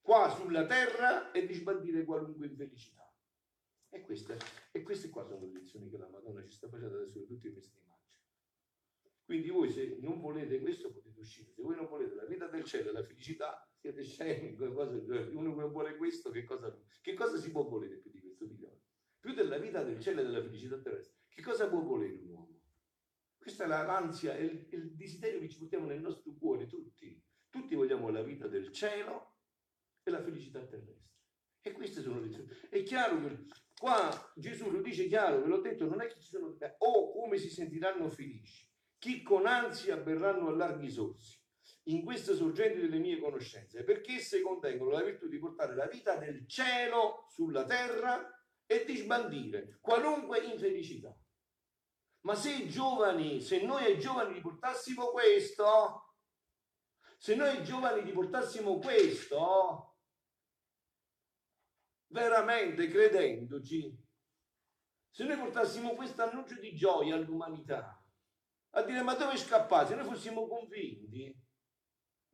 qua 0.00 0.28
sulla 0.28 0.66
terra 0.66 1.30
e 1.30 1.46
di 1.46 1.54
sbandire 1.54 2.04
qualunque 2.04 2.46
infelicità. 2.46 3.10
E 3.90 4.02
queste, 4.02 4.36
e 4.72 4.82
queste 4.82 5.08
qua 5.08 5.24
sono 5.24 5.40
le 5.46 5.52
lezioni 5.52 5.88
che 5.88 5.96
la 5.96 6.08
Madonna 6.08 6.42
ci 6.44 6.50
sta 6.50 6.68
facendo 6.68 6.96
adesso 6.96 7.24
tutti 7.24 7.46
i 7.46 7.50
mesi 7.50 7.78
quindi 9.28 9.50
voi 9.50 9.70
se 9.70 9.98
non 10.00 10.22
volete 10.22 10.58
questo 10.58 10.90
potete 10.90 11.20
uscire, 11.20 11.52
se 11.52 11.60
voi 11.60 11.76
non 11.76 11.86
volete 11.86 12.14
la 12.14 12.24
vita 12.24 12.46
del 12.46 12.64
cielo 12.64 12.88
e 12.88 12.92
la 12.94 13.02
felicità, 13.02 13.62
siete 13.76 14.02
scemi, 14.02 14.56
uno 14.56 15.54
che 15.54 15.64
vuole 15.64 15.98
questo, 15.98 16.30
che 16.30 16.44
cosa, 16.44 16.74
che 17.02 17.12
cosa 17.12 17.36
si 17.36 17.50
può 17.50 17.62
volere 17.68 17.98
più 17.98 18.10
di 18.10 18.20
questo? 18.20 18.46
Più 19.20 19.34
della 19.34 19.58
vita 19.58 19.82
del 19.82 20.00
cielo 20.00 20.22
e 20.22 20.24
della 20.24 20.40
felicità 20.40 20.78
terrestre, 20.78 21.24
che 21.28 21.42
cosa 21.42 21.68
può 21.68 21.82
volere? 21.82 22.18
Questa 23.48 23.64
è 23.64 23.66
l'ansia, 23.66 24.36
è 24.36 24.40
il, 24.40 24.66
il 24.72 24.94
desiderio 24.94 25.40
che 25.40 25.48
ci 25.48 25.56
portiamo 25.56 25.86
nel 25.86 26.02
nostro 26.02 26.34
cuore 26.38 26.66
tutti. 26.66 27.18
Tutti 27.48 27.74
vogliamo 27.74 28.10
la 28.10 28.22
vita 28.22 28.46
del 28.46 28.70
cielo 28.70 29.36
e 30.02 30.10
la 30.10 30.20
felicità 30.20 30.62
terrestre. 30.66 31.14
E 31.62 31.72
queste 31.72 32.02
sono 32.02 32.20
le 32.20 32.68
È 32.68 32.82
chiaro 32.82 33.18
che 33.22 33.46
qua 33.74 34.32
Gesù 34.36 34.70
lo 34.70 34.82
dice 34.82 35.06
chiaro, 35.06 35.40
ve 35.40 35.46
l'ho 35.46 35.62
detto, 35.62 35.88
non 35.88 36.02
è 36.02 36.08
che 36.08 36.20
ci 36.20 36.28
sono... 36.28 36.54
Oh, 36.80 37.10
come 37.10 37.38
si 37.38 37.48
sentiranno 37.48 38.10
felici 38.10 38.68
chi 38.98 39.22
con 39.22 39.46
ansia 39.46 39.96
berranno 39.96 40.48
a 40.48 40.54
larghi 40.54 40.90
sorsi 40.90 41.40
in 41.84 42.04
queste 42.04 42.34
sorgenti 42.34 42.80
delle 42.80 42.98
mie 42.98 43.18
conoscenze, 43.18 43.82
perché 43.82 44.16
esse 44.16 44.42
contengono 44.42 44.90
la 44.90 45.02
virtù 45.02 45.26
di 45.26 45.38
portare 45.38 45.74
la 45.74 45.86
vita 45.86 46.16
del 46.16 46.46
cielo 46.46 47.24
sulla 47.30 47.64
terra 47.64 48.30
e 48.66 48.84
di 48.84 48.94
sbandire 48.96 49.78
qualunque 49.80 50.40
infelicità. 50.40 51.18
Ma 52.20 52.34
se 52.34 52.52
i 52.52 52.68
giovani, 52.68 53.40
se 53.40 53.62
noi 53.62 53.84
ai 53.84 53.98
giovani 53.98 54.34
gli 54.34 54.40
portassimo 54.40 55.06
questo, 55.06 56.14
se 57.16 57.34
noi 57.34 57.48
ai 57.48 57.64
giovani 57.64 58.02
gli 58.02 58.12
portassimo 58.12 58.78
questo, 58.78 59.96
veramente 62.08 62.88
credendoci, 62.88 64.06
se 65.10 65.24
noi 65.24 65.38
portassimo 65.38 65.94
questo 65.94 66.22
annuncio 66.22 66.58
di 66.60 66.74
gioia 66.74 67.14
all'umanità, 67.14 68.00
a 68.70 68.82
dire 68.82 69.02
ma 69.02 69.14
dove 69.14 69.36
scappate? 69.36 69.88
Se 69.88 69.94
noi 69.94 70.04
fossimo 70.04 70.46
convinti, 70.46 71.34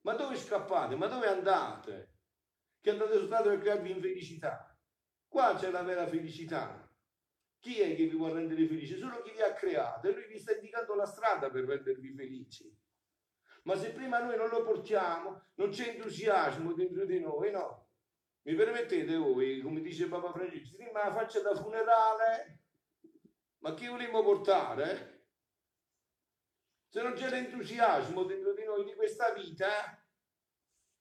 ma 0.03 0.15
dove 0.15 0.37
scappate? 0.37 0.97
Ma 0.97 1.07
dove 1.07 1.29
andate? 1.29 2.13
Che 2.81 2.91
andate 2.91 3.15
soltanto 3.15 3.49
per 3.49 3.61
crearvi 3.61 3.91
infelicità. 3.91 4.77
Qua 5.27 5.55
c'è 5.57 5.71
la 5.71 5.83
vera 5.83 6.07
felicità. 6.07 6.84
Chi 7.65 7.81
è 7.81 7.97
che 7.97 8.05
vi 8.05 8.17
vuole 8.17 8.35
rendere 8.35 8.67
felici? 8.67 8.99
Solo 8.99 9.23
chi 9.23 9.31
vi 9.31 9.41
ha 9.41 9.55
creato 9.55 10.07
e 10.07 10.13
lui 10.13 10.27
vi 10.27 10.39
sta 10.39 10.53
indicando 10.53 10.95
la 10.95 11.07
strada 11.07 11.49
per 11.49 11.65
rendervi 11.65 12.13
felici. 12.13 12.71
Ma 13.63 13.75
se 13.75 13.93
prima 13.93 14.19
noi 14.19 14.37
non 14.37 14.51
lo 14.51 14.63
portiamo, 14.63 15.47
non 15.55 15.71
c'è 15.71 15.95
entusiasmo 15.95 16.75
dentro 16.75 17.07
di 17.07 17.19
noi, 17.21 17.51
no? 17.51 17.89
Mi 18.43 18.55
permettete 18.55 19.17
voi, 19.17 19.63
come 19.63 19.81
dice 19.81 20.09
Papa 20.09 20.31
Francesco, 20.31 20.77
ma 20.93 21.07
la 21.07 21.15
faccia 21.15 21.41
da 21.41 21.55
funerale? 21.55 22.59
Ma 23.61 23.73
chi 23.73 23.87
vogliamo 23.87 24.23
portare? 24.23 25.15
se 26.95 27.03
non 27.03 27.15
c'è 27.15 27.29
l'entusiasmo 27.29 28.23
dentro 28.23 28.53
di 28.55 28.63
noi 28.63 28.85
di 28.85 28.95
questa 28.95 29.33
vita, 29.33 30.01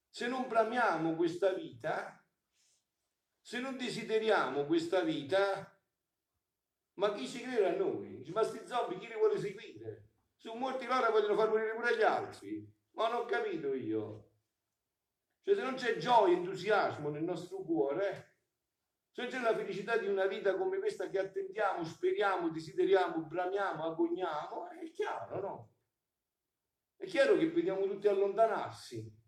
se 0.10 0.28
non 0.28 0.47
bramiamo 0.47 1.13
questa 1.13 1.54
vita, 1.54 2.19
se 3.39 3.60
non 3.60 3.78
desideriamo 3.78 4.65
questa 4.65 5.02
vita, 5.02 5.73
ma 6.95 7.13
chi 7.13 7.27
ci 7.27 7.41
crede 7.41 7.67
a 7.67 7.75
noi? 7.75 8.23
Ma 8.34 8.43
sti 8.43 8.65
zombie 8.65 8.97
chi 8.97 9.08
li 9.08 9.15
vuole 9.15 9.38
seguire? 9.39 10.10
Su 10.36 10.53
molti 10.53 10.86
loro 10.86 11.12
vogliono 11.12 11.36
far 11.36 11.49
morire 11.49 11.73
pure 11.73 11.95
gli 11.95 12.01
altri, 12.01 12.73
ma 12.91 13.08
non 13.08 13.21
ho 13.21 13.25
capito 13.25 13.73
io. 13.73 14.29
Cioè 15.43 15.56
se 15.56 15.62
non 15.62 15.75
c'è 15.75 15.97
gioia, 15.97 16.36
entusiasmo 16.36 17.10
nel 17.10 17.23
nostro 17.23 17.58
cuore, 17.63 18.38
se 19.12 19.21
non 19.21 19.32
c'è 19.32 19.39
la 19.41 19.56
felicità 19.56 19.97
di 19.97 20.08
una 20.08 20.25
vita 20.25 20.56
come 20.56 20.79
questa 20.79 21.10
che 21.10 21.19
attendiamo, 21.19 21.84
speriamo, 21.84 22.49
desideriamo, 22.49 23.25
bramiamo, 23.25 23.86
agogniamo, 23.86 24.69
è 24.69 24.89
chiaro, 24.91 25.39
no? 25.39 25.71
È 26.95 27.06
chiaro 27.06 27.38
che 27.38 27.49
vediamo 27.49 27.86
tutti 27.86 28.08
allontanarsi. 28.08 29.21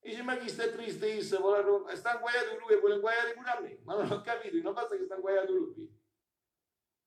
Dice, 0.00 0.22
ma 0.22 0.36
chi 0.36 0.48
sta 0.48 0.68
triste, 0.68 1.22
sta 1.22 1.38
inguaiato 1.38 2.58
lui 2.58 2.72
e 2.72 2.78
vuole 2.78 2.96
inguaiare 2.96 3.32
pure 3.32 3.50
a 3.50 3.60
me. 3.60 3.80
Ma 3.84 3.94
non 3.94 4.10
ho 4.10 4.20
capito, 4.20 4.56
non 4.60 4.74
basta 4.74 4.96
che 4.96 5.04
sta 5.04 5.14
inguaiato 5.14 5.52
lui. 5.52 6.02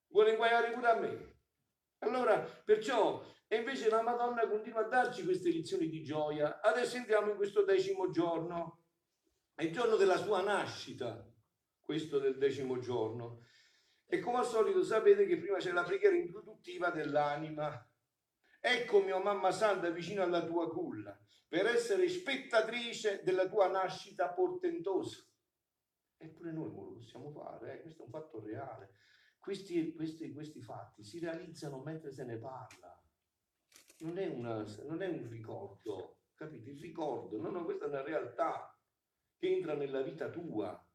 Vuole 0.10 0.32
inguaiare 0.32 0.72
pure 0.72 0.88
a 0.88 1.00
me. 1.00 1.36
Allora, 2.00 2.40
perciò, 2.40 3.24
e 3.48 3.58
invece 3.58 3.90
la 3.90 4.02
Madonna 4.02 4.48
continua 4.48 4.82
a 4.82 4.88
darci 4.88 5.24
queste 5.24 5.52
lezioni 5.52 5.90
di 5.90 6.04
gioia. 6.04 6.62
Adesso 6.62 6.98
entriamo 6.98 7.32
in 7.32 7.38
questo 7.38 7.64
decimo 7.64 8.10
giorno. 8.10 8.84
È 9.54 9.64
il 9.64 9.74
giorno 9.74 9.96
della 9.96 10.18
sua 10.18 10.42
nascita, 10.42 11.26
questo 11.82 12.20
del 12.20 12.38
decimo 12.38 12.80
giorno. 12.80 13.44
E 14.06 14.20
come 14.20 14.38
al 14.38 14.46
solito 14.46 14.84
sapete 14.84 15.26
che 15.26 15.38
prima 15.38 15.58
c'è 15.58 15.72
la 15.72 15.84
preghiera 15.84 16.16
introduttiva 16.16 16.90
dell'anima 16.92 17.88
Eccomi, 18.60 19.12
oh 19.12 19.22
mamma 19.22 19.52
santa, 19.52 19.90
vicino 19.90 20.24
alla 20.24 20.44
tua 20.44 20.70
culla, 20.70 21.18
per 21.48 21.68
essere 21.68 22.10
spettatrice 22.10 23.22
della 23.24 23.48
tua 23.48 23.68
nascita 23.68 24.28
portentosa. 24.30 25.24
Eppure 26.18 26.52
noi 26.52 26.66
lo 26.66 26.94
possiamo 26.96 27.32
fare, 27.32 27.76
eh? 27.76 27.82
questo 27.84 28.02
è 28.02 28.06
un 28.06 28.12
fatto 28.12 28.44
reale. 28.44 28.92
Questi, 29.48 29.94
questi, 29.94 30.34
questi, 30.34 30.60
fatti 30.60 31.06
si 31.06 31.20
realizzano 31.20 31.80
mentre 31.80 32.12
se 32.12 32.26
ne 32.26 32.36
parla. 32.36 33.02
Non 34.00 34.18
è, 34.18 34.28
una, 34.28 34.66
non 34.84 35.02
è 35.02 35.08
un 35.08 35.30
ricordo, 35.30 36.18
capite? 36.36 36.72
Il 36.72 36.82
ricordo, 36.82 37.40
no, 37.40 37.50
no, 37.50 37.64
questa 37.64 37.86
è 37.86 37.88
una 37.88 38.02
realtà 38.02 38.78
che 39.38 39.48
entra 39.48 39.74
nella 39.74 40.02
vita 40.02 40.30
tua. 40.30 40.86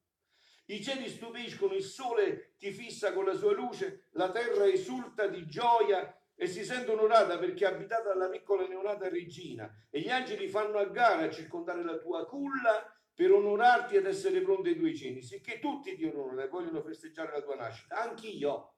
I 0.67 0.83
cieli 0.83 1.09
stupiscono, 1.09 1.73
il 1.73 1.83
sole 1.83 2.57
ti 2.59 2.73
fissa 2.73 3.15
con 3.15 3.25
la 3.25 3.33
sua 3.33 3.55
luce, 3.55 4.09
la 4.11 4.31
terra 4.31 4.67
esulta 4.67 5.29
di 5.29 5.47
gioia 5.47 6.15
e 6.35 6.47
si 6.47 6.63
sente 6.63 6.91
onorata 6.91 7.39
perché 7.39 7.65
è 7.65 7.73
abitata 7.73 8.13
dalla 8.13 8.29
piccola 8.29 8.67
neonata 8.67 9.09
regina 9.09 9.75
e 9.89 10.01
gli 10.01 10.11
angeli 10.11 10.47
fanno 10.49 10.77
a 10.77 10.85
gara 10.85 11.23
a 11.23 11.31
circondare 11.31 11.83
la 11.83 11.97
tua 11.97 12.27
culla 12.27 13.02
per 13.15 13.31
onorarti 13.31 13.97
ed 13.97 14.07
essere 14.07 14.41
pronti 14.41 14.71
ai 14.71 14.77
tuoi 14.77 14.97
ceni, 14.97 15.23
sicché 15.23 15.59
tutti 15.59 15.95
ti 15.97 16.05
onorano 16.05 16.43
e 16.43 16.49
vogliono 16.49 16.83
festeggiare 16.83 17.33
la 17.33 17.43
tua 17.43 17.57
nascita, 17.57 17.97
anch'io. 17.97 18.77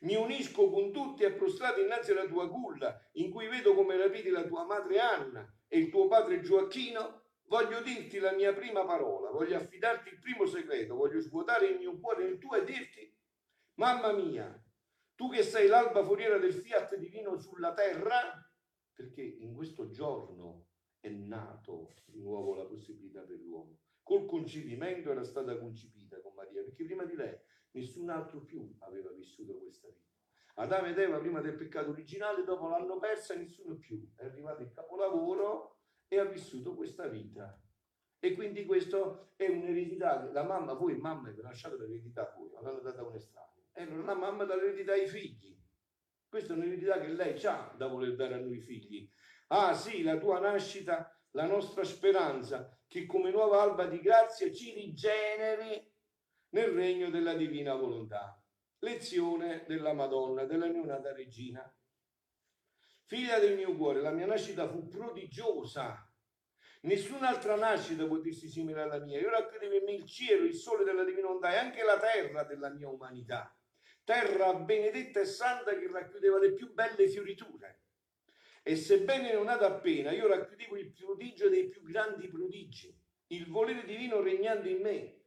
Mi 0.00 0.14
unisco 0.14 0.70
con 0.70 0.92
tutti 0.92 1.24
e 1.24 1.32
prostrato 1.32 1.80
innanzi 1.80 2.12
alla 2.12 2.26
tua 2.26 2.48
culla, 2.48 2.98
in 3.12 3.30
cui 3.30 3.48
vedo 3.48 3.74
come 3.74 3.96
rapiti 3.96 4.30
la 4.30 4.44
tua 4.44 4.64
madre 4.64 4.98
Anna 4.98 5.46
e 5.68 5.78
il 5.78 5.90
tuo 5.90 6.08
padre 6.08 6.40
Gioacchino, 6.40 7.22
voglio 7.44 7.82
dirti 7.82 8.18
la 8.18 8.32
mia 8.32 8.54
prima 8.54 8.84
parola, 8.84 9.30
voglio 9.30 9.56
affidarti 9.56 10.08
il 10.08 10.18
primo 10.20 10.46
segreto, 10.46 10.94
voglio 10.94 11.20
svuotare 11.20 11.66
il 11.66 11.78
mio 11.78 11.98
cuore 11.98 12.24
nel 12.24 12.38
tuo 12.38 12.54
e 12.54 12.64
dirti, 12.64 13.14
mamma 13.74 14.12
mia, 14.12 14.58
tu 15.14 15.28
che 15.28 15.42
sei 15.42 15.66
l'alba 15.66 16.02
foriera 16.02 16.38
del 16.38 16.54
fiat 16.54 16.96
divino 16.96 17.36
sulla 17.38 17.74
terra, 17.74 18.42
perché 18.94 19.20
in 19.20 19.54
questo 19.54 19.90
giorno 19.90 20.69
è 21.00 21.08
nato 21.08 21.94
di 22.04 22.20
nuovo 22.20 22.54
la 22.54 22.64
possibilità 22.64 23.24
dell'uomo. 23.24 23.78
Col 24.02 24.26
concepimento 24.26 25.10
era 25.10 25.24
stata 25.24 25.56
concepita 25.58 26.20
con 26.20 26.34
Maria, 26.34 26.62
perché 26.62 26.84
prima 26.84 27.04
di 27.04 27.14
lei 27.14 27.36
nessun 27.72 28.10
altro 28.10 28.40
più 28.42 28.74
aveva 28.80 29.10
vissuto 29.12 29.56
questa 29.58 29.88
vita. 29.88 30.08
Adamo 30.54 30.88
ed 30.88 30.98
Eva 30.98 31.18
prima 31.18 31.40
del 31.40 31.54
peccato 31.54 31.90
originale, 31.90 32.44
dopo 32.44 32.68
l'hanno 32.68 32.98
persa, 32.98 33.34
nessuno 33.34 33.76
più. 33.76 34.12
È 34.14 34.24
arrivato 34.24 34.62
il 34.62 34.72
capolavoro 34.72 35.78
e 36.08 36.18
ha 36.18 36.24
vissuto 36.24 36.74
questa 36.74 37.06
vita. 37.06 37.58
E 38.18 38.34
quindi 38.34 38.66
questo 38.66 39.32
è 39.36 39.48
un'eredità. 39.48 40.30
La 40.32 40.42
mamma, 40.42 40.74
voi 40.74 40.98
mamma, 40.98 41.30
vi 41.30 41.40
lasciate 41.40 41.78
l'eredità 41.78 42.34
voi, 42.36 42.50
ma 42.50 42.60
l'hanno 42.60 42.80
data 42.80 43.02
un 43.02 43.14
estraneo. 43.14 43.68
E 43.72 43.84
non 43.84 44.04
la 44.04 44.14
mamma 44.14 44.44
dà 44.44 44.56
l'eredità 44.56 44.92
ai 44.92 45.06
figli. 45.06 45.56
Questa 46.28 46.52
è 46.52 46.56
un'eredità 46.56 47.00
che 47.00 47.08
lei 47.08 47.42
ha 47.46 47.74
da 47.76 47.86
voler 47.86 48.14
dare 48.14 48.34
a 48.34 48.38
noi 48.38 48.60
figli. 48.60 49.10
Ah 49.52 49.74
sì, 49.74 50.02
la 50.02 50.16
tua 50.16 50.38
nascita, 50.38 51.12
la 51.32 51.46
nostra 51.46 51.82
speranza, 51.84 52.76
che 52.86 53.06
come 53.06 53.30
nuova 53.30 53.62
alba 53.62 53.86
di 53.86 54.00
grazia 54.00 54.52
ci 54.52 54.72
rigeneri 54.72 55.92
nel 56.50 56.70
regno 56.70 57.10
della 57.10 57.34
divina 57.34 57.74
volontà. 57.74 58.40
Lezione 58.78 59.64
della 59.66 59.92
Madonna, 59.92 60.44
della 60.44 60.66
neonata 60.66 61.12
regina. 61.12 61.62
Figlia 63.06 63.38
del 63.38 63.56
mio 63.56 63.76
cuore, 63.76 64.00
la 64.00 64.12
mia 64.12 64.26
nascita 64.26 64.68
fu 64.68 64.86
prodigiosa. 64.86 66.08
Nessun'altra 66.82 67.56
nascita 67.56 68.06
può 68.06 68.18
dirsi 68.18 68.48
simile 68.48 68.82
alla 68.82 69.00
mia. 69.00 69.18
Io 69.18 69.30
racchiudevo 69.30 69.74
in 69.74 69.84
me 69.84 69.92
il 69.92 70.06
cielo, 70.06 70.44
il 70.44 70.54
sole 70.54 70.84
della 70.84 71.04
divina 71.04 71.26
volontà 71.26 71.52
e 71.52 71.56
anche 71.56 71.82
la 71.82 71.98
terra 71.98 72.44
della 72.44 72.70
mia 72.70 72.88
umanità 72.88 73.52
terra 74.04 74.54
benedetta 74.54 75.20
e 75.20 75.24
santa 75.24 75.76
che 75.76 75.88
racchiudeva 75.88 76.40
le 76.40 76.52
più 76.52 76.72
belle 76.72 77.08
fioriture. 77.08 77.79
E 78.70 78.76
sebbene 78.76 79.32
non 79.32 79.46
nata 79.46 79.66
appena, 79.66 80.12
io 80.12 80.28
racchiudevo 80.28 80.76
il 80.76 80.92
prodigio 80.92 81.48
dei 81.48 81.68
più 81.68 81.82
grandi 81.82 82.28
prodigi, 82.28 82.96
il 83.30 83.48
volere 83.48 83.84
divino 83.84 84.20
regnando 84.20 84.68
in 84.68 84.80
me, 84.80 85.22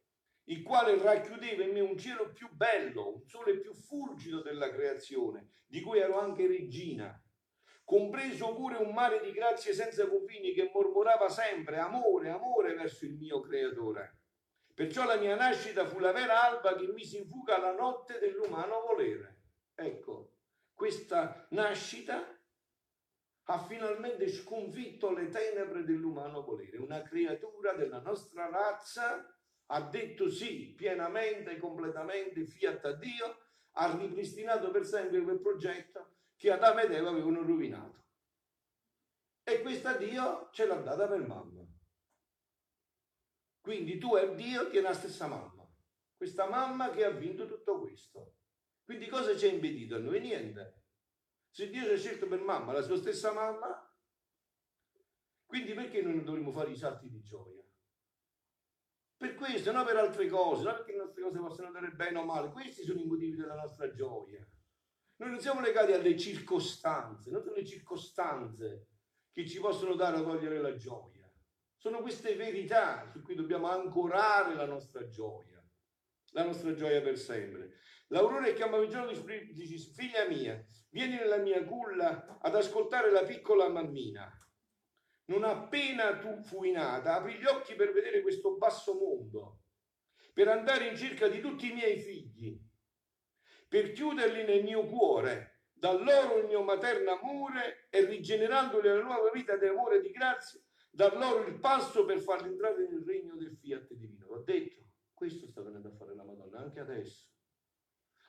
il 0.45 0.63
quale 0.63 0.97
racchiudeva 0.97 1.61
in 1.61 1.73
me 1.73 1.81
un 1.81 1.97
cielo 1.97 2.31
più 2.31 2.47
bello, 2.53 3.15
un 3.15 3.21
sole 3.25 3.59
più 3.59 3.73
fulgido 3.73 4.41
della 4.41 4.69
creazione, 4.69 5.49
di 5.67 5.81
cui 5.81 5.99
ero 5.99 6.21
anche 6.21 6.47
regina, 6.47 7.21
compreso 7.83 8.55
pure 8.55 8.77
un 8.77 8.93
mare 8.93 9.19
di 9.19 9.33
grazie 9.33 9.73
senza 9.73 10.07
confini 10.07 10.53
che 10.53 10.71
mormorava 10.73 11.27
sempre 11.27 11.79
amore, 11.79 12.29
amore 12.29 12.73
verso 12.75 13.03
il 13.03 13.15
mio 13.15 13.41
creatore. 13.41 14.19
Perciò 14.73 15.03
la 15.03 15.17
mia 15.17 15.35
nascita 15.35 15.85
fu 15.85 15.99
la 15.99 16.13
vera 16.13 16.43
alba 16.43 16.77
che 16.77 16.87
mise 16.93 17.17
in 17.17 17.27
fuga 17.27 17.59
la 17.59 17.73
notte 17.73 18.19
dell'umano 18.19 18.85
volere. 18.87 19.41
Ecco, 19.75 20.31
questa 20.73 21.45
nascita 21.49 22.32
ha 23.45 23.65
finalmente 23.65 24.29
sconfitto 24.29 25.11
le 25.11 25.27
tenebre 25.29 25.83
dell'umano 25.83 26.43
volere. 26.43 26.77
Una 26.77 27.01
creatura 27.01 27.73
della 27.73 27.99
nostra 27.99 28.49
razza 28.49 29.25
ha 29.67 29.81
detto 29.89 30.29
sì, 30.29 30.73
pienamente, 30.75 31.57
completamente, 31.57 32.45
fiat 32.45 32.85
a 32.85 32.93
Dio, 32.93 33.37
ha 33.71 33.97
ripristinato 33.97 34.71
per 34.71 34.85
sempre 34.85 35.21
quel 35.21 35.41
progetto 35.41 36.17
che 36.35 36.51
Adamo 36.51 36.81
ed 36.81 36.91
Eva 36.91 37.09
avevano 37.09 37.41
rovinato. 37.41 38.01
E 39.43 39.61
questa 39.61 39.97
Dio 39.97 40.49
ce 40.51 40.65
l'ha 40.65 40.75
data 40.75 41.07
per 41.07 41.25
mamma. 41.27 41.65
Quindi 43.59 43.97
tu 43.97 44.15
e 44.15 44.35
Dio 44.35 44.69
tieni 44.69 44.85
la 44.85 44.93
stessa 44.93 45.27
mamma, 45.27 45.65
questa 46.15 46.47
mamma 46.47 46.91
che 46.91 47.03
ha 47.03 47.09
vinto 47.09 47.45
tutto 47.47 47.79
questo. 47.79 48.35
Quindi 48.83 49.07
cosa 49.07 49.35
ci 49.37 49.45
ha 49.45 49.49
impedito 49.49 49.95
a 49.95 49.99
noi? 49.99 50.19
Niente. 50.19 50.82
Se 51.53 51.69
Dio 51.69 51.83
ci 51.83 51.91
ha 51.91 51.97
scelto 51.97 52.25
per 52.27 52.41
mamma, 52.41 52.73
la 52.73 52.81
sua 52.81 52.97
stessa 52.97 53.31
mamma, 53.31 53.95
quindi 55.45 55.75
perché 55.75 56.01
noi 56.01 56.15
non 56.15 56.25
dovremmo 56.25 56.51
fare 56.51 56.71
i 56.71 56.75
salti 56.75 57.07
di 57.07 57.21
gioia? 57.21 57.63
Per 59.15 59.35
questo, 59.35 59.71
non 59.71 59.85
per 59.85 59.97
altre 59.97 60.27
cose, 60.27 60.63
non 60.63 60.73
perché 60.73 60.93
le 60.93 60.97
nostre 60.97 61.21
cose 61.21 61.37
possono 61.37 61.67
andare 61.67 61.91
bene 61.91 62.17
o 62.17 62.25
male, 62.25 62.49
questi 62.49 62.83
sono 62.83 63.01
i 63.01 63.05
motivi 63.05 63.35
della 63.35 63.53
nostra 63.53 63.91
gioia. 63.91 64.43
Noi 65.17 65.29
non 65.29 65.39
siamo 65.39 65.61
legati 65.61 65.91
alle 65.91 66.17
circostanze, 66.17 67.29
non 67.29 67.43
sono 67.43 67.53
le 67.53 67.65
circostanze 67.67 68.87
che 69.31 69.47
ci 69.47 69.59
possono 69.59 69.93
dare 69.93 70.17
o 70.17 70.23
togliere 70.23 70.59
la 70.59 70.75
gioia. 70.75 71.31
Sono 71.75 72.01
queste 72.01 72.35
verità 72.35 73.07
su 73.11 73.21
cui 73.21 73.35
dobbiamo 73.35 73.67
ancorare 73.67 74.55
la 74.55 74.65
nostra 74.65 75.07
gioia, 75.07 75.63
la 76.31 76.45
nostra 76.45 76.73
gioia 76.73 76.99
per 77.03 77.15
sempre. 77.15 77.77
L'aurore 78.13 78.53
chiama 78.53 78.77
il 78.77 78.89
giorno 78.89 79.09
e 79.09 79.51
dice, 79.53 79.91
figlia 79.91 80.27
mia, 80.27 80.63
vieni 80.91 81.15
nella 81.15 81.37
mia 81.37 81.65
culla 81.65 82.37
ad 82.39 82.55
ascoltare 82.55 83.09
la 83.09 83.23
piccola 83.23 83.67
mammina. 83.69 84.31
Non 85.25 85.43
appena 85.43 86.19
tu 86.19 86.39
fui 86.43 86.69
nata, 86.69 87.15
apri 87.15 87.39
gli 87.39 87.45
occhi 87.45 87.73
per 87.73 87.91
vedere 87.91 88.21
questo 88.21 88.55
basso 88.55 88.93
mondo, 88.93 89.61
per 90.31 90.47
andare 90.47 90.89
in 90.89 90.95
cerca 90.95 91.27
di 91.27 91.39
tutti 91.39 91.71
i 91.71 91.73
miei 91.73 91.97
figli, 91.97 92.55
per 93.67 93.91
chiuderli 93.91 94.43
nel 94.43 94.63
mio 94.63 94.85
cuore, 94.85 95.61
da 95.71 95.91
loro 95.93 96.37
il 96.37 96.45
mio 96.45 96.61
materno 96.61 97.17
amore 97.19 97.87
e 97.89 98.05
rigenerandoli 98.05 98.89
la 98.89 99.01
nuova 99.01 99.31
vita 99.31 99.57
di 99.57 99.65
amore 99.65 99.97
e 99.97 100.01
di 100.01 100.11
grazia, 100.11 100.61
dar 100.91 101.17
loro 101.17 101.47
il 101.47 101.57
passo 101.59 102.05
per 102.05 102.21
farli 102.21 102.49
entrare 102.49 102.87
nel 102.87 103.03
regno 103.03 103.35
del 103.35 103.57
fiat 103.57 103.91
divino. 103.91 104.27
L'ho 104.27 104.43
detto, 104.43 104.83
questo 105.15 105.47
sta 105.47 105.63
venendo 105.63 105.87
a 105.87 105.95
fare 105.95 106.13
la 106.13 106.23
Madonna 106.23 106.59
anche 106.59 106.79
adesso, 106.79 107.32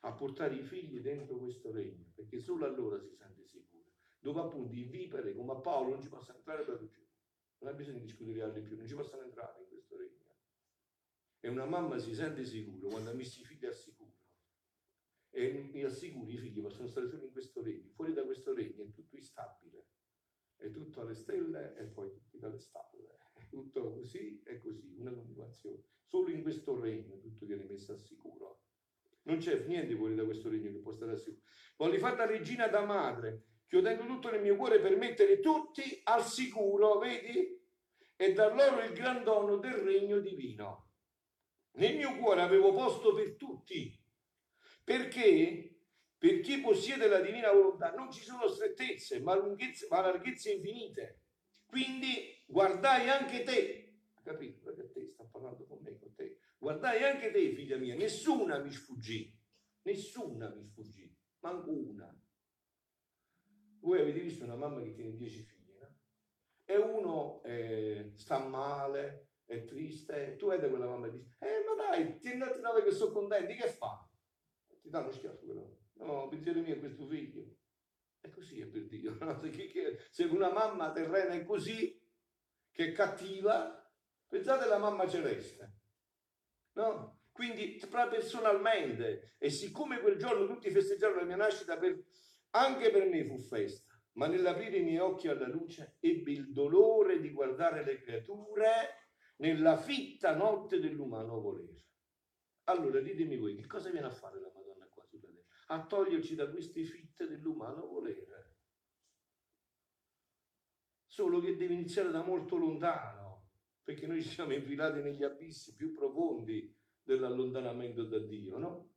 a 0.05 0.13
portare 0.13 0.55
i 0.55 0.63
figli 0.63 1.01
dentro 1.01 1.39
questo 1.39 1.73
regno, 1.73 2.13
perché 2.15 2.39
solo 2.39 2.65
allora 2.65 2.99
si 2.99 3.15
sente 3.15 3.45
sicuro. 3.45 3.93
Dove 4.19 4.41
appunto 4.41 4.75
i 4.75 4.85
vipere 4.85 5.35
come 5.35 5.53
a 5.53 5.57
Paolo 5.57 5.91
non 5.91 6.03
ci 6.03 6.09
possono 6.09 6.39
entrare 6.39 6.65
per 6.65 6.87
giù. 6.87 7.03
Non 7.59 7.73
ha 7.73 7.77
bisogno 7.77 7.99
di 7.99 8.07
di 8.07 8.61
più, 8.61 8.77
non 8.77 8.87
ci 8.87 8.95
possono 8.95 9.23
entrare 9.23 9.61
in 9.61 9.69
questo 9.69 9.97
regno. 9.97 10.37
E 11.41 11.49
una 11.49 11.67
mamma 11.67 11.99
si 11.99 12.15
sente 12.15 12.45
sicuro 12.45 12.89
quando 12.89 13.11
ha 13.11 13.15
messo 13.15 13.41
i 13.41 13.45
figli 13.45 13.67
al 13.67 13.75
sicuro. 13.75 14.13
E 15.31 15.83
al 15.83 15.93
sicuro 15.93 16.31
i 16.31 16.37
figli 16.37 16.61
possono 16.61 16.87
stare 16.89 17.09
solo 17.09 17.25
in 17.25 17.33
questo 17.33 17.63
regno. 17.63 17.91
Fuori 17.91 18.13
da 18.13 18.25
questo 18.25 18.55
regno 18.55 18.85
è 18.85 18.91
tutto 18.93 19.17
instabile 19.17 19.89
è 20.65 20.71
tutto 20.71 21.03
alle 21.03 21.15
stelle 21.15 21.77
e 21.77 21.85
poi 21.85 22.11
tutti 22.11 22.39
dalle 22.39 22.59
stalle. 22.59 23.19
È 23.35 23.47
tutto 23.49 23.93
così 23.93 24.43
e 24.45 24.59
così, 24.59 24.95
una 24.97 25.13
continuazione. 25.13 25.83
Solo 26.05 26.31
in 26.31 26.43
questo 26.43 26.81
regno 26.81 27.19
tutto 27.19 27.45
viene 27.45 27.65
messo 27.65 27.93
al 27.93 28.01
sicuro. 28.01 28.63
Non 29.25 29.39
c'è 29.39 29.65
niente 29.67 29.95
fuori 29.97 30.15
da 30.15 30.25
questo 30.25 30.49
regno 30.49 30.71
che 30.71 30.79
può 30.79 30.93
stare 30.93 31.13
al 31.13 31.19
sicuro. 31.19 31.43
Voglio 31.77 32.15
da 32.15 32.27
regina 32.27 32.69
da 32.69 32.85
madre, 32.85 33.45
chiudendo 33.67 34.07
tutto 34.07 34.31
nel 34.31 34.43
mio 34.43 34.57
cuore 34.57 34.81
per 34.81 34.97
mettere 34.97 35.41
tutti 35.41 36.01
al 36.05 36.25
sicuro, 36.25 36.99
vedi? 36.99 37.63
E 38.17 38.33
dar 38.33 38.55
loro 38.55 38.83
il 38.85 38.93
gran 38.93 39.25
dono 39.25 39.57
del 39.57 39.75
regno 39.75 40.19
divino. 40.21 40.91
Nel 41.73 41.97
mio 41.97 42.17
cuore 42.17 42.43
avevo 42.43 42.73
posto 42.73 43.15
per 43.15 43.35
tutti, 43.37 43.99
perché 44.85 45.75
per 46.17 46.41
chi 46.41 46.61
possiede 46.61 47.09
la 47.09 47.21
divina 47.21 47.51
volontà 47.51 47.93
non 47.93 48.11
ci 48.11 48.23
sono 48.23 48.47
strettezze, 48.47 49.21
ma, 49.21 49.35
lunghezze, 49.35 49.89
ma 49.91 50.01
larghezze 50.01 50.53
infinite. 50.53 51.23
Quindi 51.67 52.43
guardai 52.47 53.09
anche 53.09 53.43
te, 53.43 53.99
capito? 54.23 54.63
Perché 54.63 54.93
te 54.93 55.11
sta 55.13 55.25
parlando 55.25 55.67
con 55.67 55.81
me, 55.83 55.99
con 55.99 56.15
te. 56.15 56.39
Guardai 56.65 57.05
anche 57.05 57.31
te, 57.31 57.53
figlia 57.53 57.77
mia, 57.77 57.95
nessuna 57.95 58.59
mi 58.59 58.71
sfuggì, 58.71 59.31
nessuna 59.83 60.49
mi 60.49 60.65
sfuggì, 60.65 61.15
manco 61.41 61.71
una. 61.71 62.11
Voi 63.81 64.01
avete 64.01 64.21
visto 64.21 64.45
una 64.45 64.57
mamma 64.57 64.81
che 64.81 64.95
tiene 64.95 65.15
dieci 65.15 65.43
figli, 65.43 65.77
no? 65.79 65.95
E 66.65 66.77
uno 66.79 67.43
eh, 67.43 68.15
sta 68.17 68.39
male, 68.39 69.33
è 69.45 69.63
triste, 69.65 70.37
tu 70.37 70.49
vedi 70.49 70.67
quella 70.71 70.87
mamma 70.87 71.09
e 71.09 71.11
dici, 71.11 71.29
eh 71.39 71.63
ma 71.67 71.75
dai, 71.75 72.19
ti 72.19 72.29
andate 72.29 72.63
a 72.63 72.83
che 72.83 72.93
sono 72.93 73.13
contenti, 73.13 73.57
che 73.57 73.69
fa? 73.69 74.11
Ti 74.81 74.89
danno 74.89 75.13
schiaffo 75.13 75.45
quella 75.45 75.69
No, 75.97 76.29
pensiero 76.29 76.63
mio 76.63 76.77
è 76.77 76.79
questo 76.79 77.07
figlio. 77.07 77.45
E 78.23 78.31
così 78.31 78.61
è 78.61 78.67
per 78.69 78.87
Dio. 78.87 79.19
Se 80.11 80.25
una 80.25 80.51
mamma 80.51 80.93
terrena 80.93 81.35
è 81.35 81.45
così, 81.45 82.03
che 82.73 82.87
è 82.87 82.93
cattiva, 82.93 83.87
pensate 84.27 84.65
alla 84.65 84.79
mamma 84.79 85.07
celeste. 85.07 85.83
No? 86.75 87.21
Quindi 87.33 87.81
personalmente, 88.09 89.35
e 89.39 89.51
siccome 89.51 90.01
quel 90.01 90.17
giorno 90.17 90.47
tutti 90.47 90.71
festeggiarono 90.71 91.21
la 91.21 91.27
mia 91.27 91.37
nascita, 91.37 91.77
per, 91.77 92.01
anche 92.51 92.91
per 92.91 93.09
me 93.09 93.25
fu 93.25 93.39
festa, 93.39 93.93
ma 94.13 94.29
nell'aprire 94.29 94.77
i 94.77 94.85
miei 94.85 94.99
occhi 94.99 95.27
alla 95.27 95.49
luce 95.49 95.97
ebbi 95.99 96.33
il 96.33 96.53
dolore 96.53 97.21
di 97.21 97.31
guardare 97.31 97.85
le 97.85 98.01
creature 98.01 99.09
nella 99.39 99.77
fitta 99.77 100.37
notte 100.37 100.79
dell'umano 100.79 101.41
volere. 101.41 101.83
Allora 102.65 103.01
ditemi 103.01 103.37
voi, 103.37 103.57
che 103.57 103.67
cosa 103.67 103.91
viene 103.91 104.07
a 104.07 104.11
fare 104.11 104.41
la 104.41 104.53
a 105.69 105.87
toglierci 105.87 106.35
da 106.35 106.51
queste 106.51 106.85
fitte 106.85 107.27
dell'umano 107.27 107.87
volere. 107.87 108.53
Solo 111.07 111.41
che 111.41 111.57
deve 111.57 111.75
iniziare 111.75 112.11
da 112.11 112.23
molto 112.23 112.57
lontano, 112.57 113.24
perché 113.85 114.07
noi 114.07 114.23
ci 114.23 114.31
siamo 114.35 114.55
infilati 114.55 115.01
negli 115.01 115.23
abissi 115.23 115.75
più 115.75 115.93
profondi 115.93 116.75
dell'allontanamento 117.03 118.05
da 118.05 118.19
Dio, 118.19 118.59
no? 118.59 118.93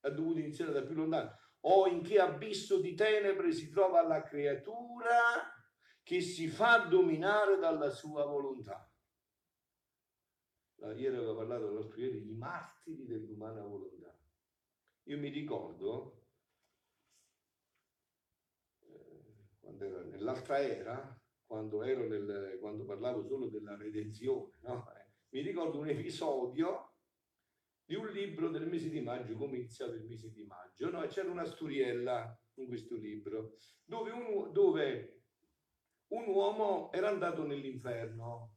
Ha 0.00 0.10
dovuto 0.10 0.38
iniziare 0.38 0.72
da 0.72 0.82
più 0.82 0.94
lontano. 0.94 1.38
O 1.64 1.86
in 1.86 2.02
che 2.02 2.18
abisso 2.18 2.80
di 2.80 2.94
tenebre 2.94 3.52
si 3.52 3.70
trova 3.70 4.02
la 4.02 4.22
creatura 4.22 5.50
che 6.02 6.20
si 6.20 6.48
fa 6.48 6.78
dominare 6.78 7.56
dalla 7.58 7.88
sua 7.88 8.24
volontà. 8.24 8.86
Ieri 10.96 11.14
avevo 11.14 11.36
parlato 11.36 11.70
l'altro 11.70 12.00
ieri 12.00 12.28
i 12.28 12.34
martiri 12.34 13.06
dell'umana 13.06 13.62
volontà. 13.62 14.12
Io 15.04 15.18
mi 15.18 15.28
ricordo, 15.28 16.26
eh, 18.80 19.56
quando 19.60 19.84
ero 19.84 20.02
nell'altra 20.02 20.58
era, 20.58 21.21
quando, 21.52 21.82
ero 21.82 22.08
nel, 22.08 22.56
quando 22.60 22.86
parlavo 22.86 23.22
solo 23.22 23.48
della 23.48 23.76
redenzione, 23.76 24.56
no? 24.62 24.90
eh, 24.94 25.10
mi 25.36 25.42
ricordo 25.42 25.80
un 25.80 25.88
episodio 25.90 26.94
di 27.84 27.94
un 27.94 28.06
libro 28.08 28.48
del 28.48 28.66
mese 28.66 28.88
di 28.88 29.02
maggio, 29.02 29.36
come 29.36 29.58
iniziato 29.58 29.92
il 29.92 30.06
mese 30.06 30.32
di 30.32 30.44
maggio, 30.44 30.88
no? 30.88 31.06
c'era 31.08 31.30
una 31.30 31.44
storiella 31.44 32.34
in 32.54 32.68
questo 32.68 32.96
libro 32.96 33.58
dove 33.84 34.10
un, 34.12 34.50
dove 34.50 35.24
un 36.12 36.26
uomo 36.28 36.90
era 36.90 37.08
andato 37.08 37.44
nell'inferno 37.44 38.54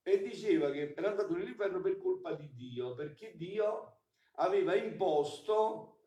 e 0.00 0.22
diceva 0.22 0.70
che 0.70 0.94
era 0.96 1.10
andato 1.10 1.34
nell'inferno 1.34 1.80
per 1.80 1.96
colpa 1.96 2.32
di 2.32 2.48
Dio, 2.54 2.94
perché 2.94 3.32
Dio 3.34 4.02
aveva 4.36 4.76
imposto 4.76 5.98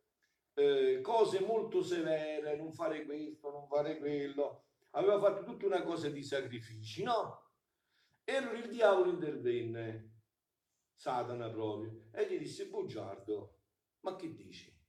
eh, 0.54 1.02
cose 1.02 1.42
molto 1.42 1.84
severe, 1.84 2.56
non 2.56 2.72
fare 2.72 3.04
questo, 3.04 3.52
non 3.52 3.68
fare 3.68 3.98
quello, 3.98 4.68
aveva 4.92 5.20
fatto 5.20 5.44
tutta 5.44 5.66
una 5.66 5.84
cosa 5.84 6.10
di 6.10 6.24
sacrifici, 6.24 7.04
no? 7.04 7.50
E 8.24 8.36
allora 8.36 8.58
il 8.58 8.70
diavolo 8.70 9.12
intervenne, 9.12 10.10
Satana 10.96 11.50
proprio, 11.50 12.08
e 12.12 12.28
gli 12.28 12.38
disse, 12.38 12.68
bugiardo, 12.68 13.60
ma 14.02 14.16
che 14.16 14.34
dici? 14.34 14.80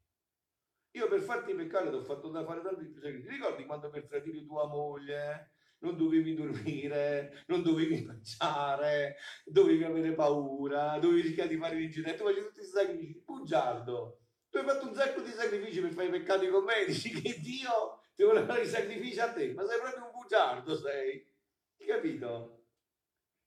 Io 0.94 1.08
per 1.08 1.22
farti 1.22 1.54
peccare 1.54 1.88
ti 1.88 1.96
ho 1.96 2.02
fatto 2.02 2.28
da 2.28 2.44
fare 2.44 2.60
tanti 2.60 2.84
più 2.84 3.00
sacrifici. 3.00 3.28
Ricordi 3.28 3.64
quando 3.64 3.88
per 3.88 4.06
tradire 4.06 4.44
tua 4.44 4.66
moglie 4.66 5.52
non 5.78 5.96
dovevi 5.96 6.34
dormire, 6.34 7.44
non 7.48 7.62
dovevi 7.62 8.02
mangiare, 8.02 9.16
dovevi 9.44 9.84
avere 9.84 10.12
paura, 10.12 10.98
dovevi 10.98 11.22
rischiare 11.22 11.48
di 11.48 11.56
fare 11.56 11.76
l'incidente, 11.76 12.18
tu 12.18 12.24
facevi 12.24 12.46
tutti 12.46 12.58
questi 12.58 12.76
sacrifici. 12.76 13.22
Bugiardo, 13.24 14.20
tu 14.50 14.58
hai 14.58 14.64
fatto 14.64 14.88
un 14.88 14.94
sacco 14.94 15.22
di 15.22 15.30
sacrifici 15.30 15.80
per 15.80 15.92
fare 15.92 16.08
i 16.08 16.10
peccati 16.10 16.48
con 16.48 16.64
me, 16.64 16.84
dici 16.86 17.10
che 17.10 17.40
Dio 17.40 18.01
ti 18.14 18.22
vuole 18.22 18.44
fare 18.44 18.62
i 18.62 18.68
sacrifici 18.68 19.18
a 19.20 19.33
te, 19.33 19.53
ma 19.53 19.64
sei 19.66 19.81
proprio 19.81 20.05
un 20.05 20.11
bugiardo, 20.12 20.77
sei. 20.77 21.31
Capito? 21.77 22.66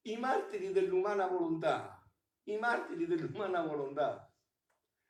I 0.04 0.18
martiri 0.18 0.72
dell'umana 0.72 1.28
volontà, 1.28 2.04
i 2.44 2.58
martiri 2.58 3.06
dell'umana 3.06 3.62
volontà. 3.62 4.30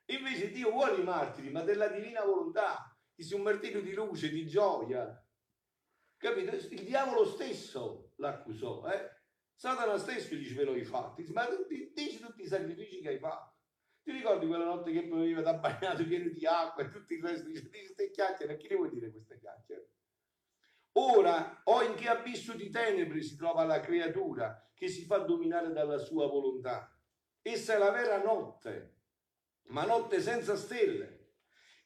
Invece 0.07 0.51
Dio 0.51 0.71
vuole 0.71 1.01
i 1.01 1.03
martiri, 1.03 1.49
ma 1.49 1.61
della 1.61 1.87
divina 1.87 2.23
volontà, 2.23 2.95
che 3.13 3.23
sia 3.23 3.35
un 3.35 3.43
martirio 3.43 3.81
di 3.81 3.93
luce, 3.93 4.29
di 4.29 4.45
gioia. 4.47 5.19
Capito? 6.17 6.55
Il 6.55 6.83
diavolo 6.83 7.25
stesso 7.25 8.13
l'accusò, 8.17 8.87
eh? 8.87 9.23
Satana 9.55 9.97
stesso 9.97 10.35
dice 10.35 10.53
ve 10.53 10.63
l'ho 10.65 10.83
fatti, 10.83 11.23
ma 11.31 11.47
dici 11.93 12.19
tutti 12.19 12.43
i 12.43 12.47
sacrifici 12.47 12.99
che 12.99 13.09
hai 13.09 13.19
fatto. 13.19 13.54
Ti 14.05 14.11
ricordi 14.11 14.45
quella 14.45 14.65
notte 14.65 14.91
che 14.91 15.07
poi 15.07 15.21
veniva 15.21 15.41
da 15.41 15.55
bagnato 15.55 16.05
pieno 16.05 16.29
di 16.29 16.45
acqua 16.45 16.83
e 16.83 16.89
tutto 16.89 17.11
il 17.11 17.23
resto? 17.23 17.47
Dice, 17.47 17.67
queste 17.67 18.11
chiacchiere, 18.11 18.53
a 18.53 18.55
chi 18.55 18.67
le 18.67 18.75
vuoi 18.75 18.91
dire 18.91 19.09
queste 19.09 19.39
chiacchiere? 19.39 19.89
Ora, 20.91 21.61
o 21.63 21.81
in 21.81 21.95
che 21.95 22.07
abisso 22.07 22.53
di 22.53 22.69
tenebre 22.69 23.23
si 23.23 23.35
trova 23.35 23.63
la 23.63 23.79
creatura 23.79 24.63
che 24.75 24.89
si 24.89 25.05
fa 25.05 25.17
dominare 25.17 25.73
dalla 25.73 25.97
sua 25.97 26.27
volontà. 26.27 26.95
Essa 27.41 27.73
è 27.73 27.77
la 27.79 27.89
vera 27.89 28.21
notte, 28.21 28.97
ma 29.69 29.85
notte 29.85 30.21
senza 30.21 30.55
stelle. 30.55 31.31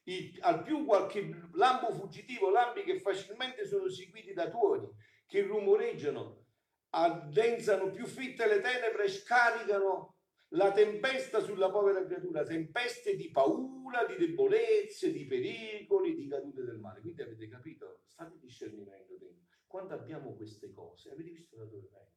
I, 0.04 0.38
al 0.42 0.62
più 0.62 0.84
qualche 0.84 1.50
lampo 1.54 1.94
fuggitivo, 1.94 2.50
lampi 2.50 2.84
che 2.84 3.00
facilmente 3.00 3.66
sono 3.66 3.88
seguiti 3.88 4.34
da 4.34 4.50
tuoni, 4.50 4.90
che 5.26 5.44
rumoreggiano, 5.44 6.48
addensano 6.90 7.92
più 7.92 8.06
fitte 8.06 8.46
le 8.46 8.60
tenebre 8.60 9.06
e 9.06 9.10
scaricano 9.10 10.19
la 10.54 10.72
tempesta 10.72 11.42
sulla 11.42 11.70
povera 11.70 12.04
creatura, 12.04 12.44
tempeste 12.44 13.16
di 13.16 13.30
paura, 13.30 14.06
di 14.06 14.16
debolezze, 14.16 15.12
di 15.12 15.26
pericoli, 15.26 16.16
di 16.16 16.28
cadute 16.28 16.64
del 16.64 16.80
male. 16.80 17.02
Quindi 17.02 17.22
avete 17.22 17.48
capito? 17.48 18.04
Fate 18.08 18.40
discernimento 18.40 19.16
dentro. 19.18 19.46
Quando 19.68 19.94
abbiamo 19.94 20.36
queste 20.36 20.72
cose, 20.72 21.12
avete 21.12 21.32
visto 21.32 21.56
da 21.56 21.66
dove 21.66 21.88
vengono? 21.92 22.16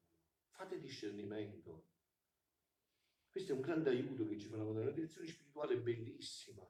Fate 0.51 0.81
discernimento. 0.81 1.89
Questo 3.29 3.53
è 3.53 3.55
un 3.55 3.61
grande 3.61 3.91
aiuto 3.91 4.27
che 4.27 4.39
ci 4.39 4.49
fa 4.49 4.63
una 4.63 4.91
direzione 4.91 5.27
spirituale 5.27 5.79
bellissima. 5.79 6.67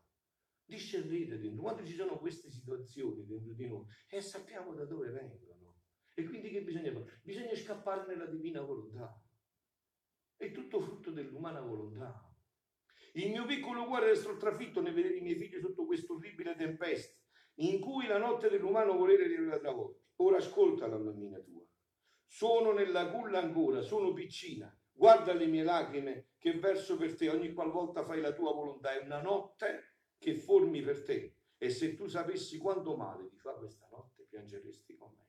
Discernete 0.64 1.38
dentro, 1.38 1.62
quando 1.62 1.84
ci 1.84 1.94
sono 1.94 2.18
queste 2.18 2.50
situazioni 2.50 3.26
dentro 3.26 3.52
di 3.52 3.66
noi, 3.66 3.84
e 4.08 4.16
eh, 4.16 4.20
sappiamo 4.20 4.72
da 4.72 4.84
dove 4.84 5.10
vengono. 5.10 5.80
E 6.14 6.24
quindi 6.24 6.50
che 6.50 6.62
bisogna 6.62 6.92
fare? 6.92 7.20
Bisogna 7.22 7.54
scappare 7.54 8.06
nella 8.06 8.26
divina 8.26 8.60
volontà. 8.60 9.20
È 10.42 10.50
tutto 10.50 10.80
frutto 10.80 11.12
dell'umana 11.12 11.60
volontà. 11.60 12.28
Il 13.12 13.30
mio 13.30 13.46
piccolo 13.46 13.84
cuore 13.84 14.06
restò 14.06 14.36
trafitto 14.36 14.80
nel 14.80 14.92
vedere 14.92 15.18
i 15.18 15.20
miei 15.20 15.36
figli 15.36 15.60
sotto 15.60 15.86
questa 15.86 16.12
orribile 16.12 16.56
tempesta, 16.56 17.16
in 17.60 17.78
cui 17.78 18.08
la 18.08 18.18
notte 18.18 18.48
dell'umano 18.48 18.96
volere 18.96 19.28
li 19.28 19.36
aveva 19.36 19.60
travolti. 19.60 20.02
Ora 20.16 20.38
ascolta 20.38 20.88
la 20.88 20.98
mammina 20.98 21.38
tua. 21.38 21.62
Sono 22.26 22.72
nella 22.72 23.12
culla 23.12 23.38
ancora, 23.38 23.82
sono 23.82 24.12
piccina, 24.12 24.76
Guarda 24.90 25.32
le 25.32 25.46
mie 25.46 25.62
lacrime 25.62 26.30
che 26.38 26.58
verso 26.58 26.96
per 26.96 27.14
te 27.14 27.28
ogni 27.28 27.52
qualvolta 27.52 28.02
fai 28.02 28.20
la 28.20 28.32
tua 28.32 28.52
volontà. 28.52 28.98
È 28.98 29.04
una 29.04 29.22
notte 29.22 29.98
che 30.18 30.34
formi 30.34 30.82
per 30.82 31.04
te. 31.04 31.36
E 31.56 31.70
se 31.70 31.94
tu 31.94 32.08
sapessi 32.08 32.58
quanto 32.58 32.96
male 32.96 33.28
ti 33.28 33.38
fa 33.38 33.52
questa 33.52 33.86
notte, 33.92 34.26
piangeresti 34.28 34.96
con 34.96 35.12
me. 35.16 35.21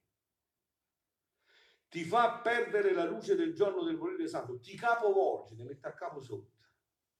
Ti 1.94 2.06
fa 2.06 2.40
perdere 2.42 2.92
la 2.92 3.04
luce 3.04 3.36
del 3.36 3.54
giorno 3.54 3.84
del 3.84 3.98
volere 3.98 4.28
santo, 4.28 4.60
ti 4.60 4.76
capovolge, 4.76 5.54
ti 5.54 5.62
mette 5.62 5.88
a 5.88 5.94
capo 5.94 6.22
sotto. 6.22 6.58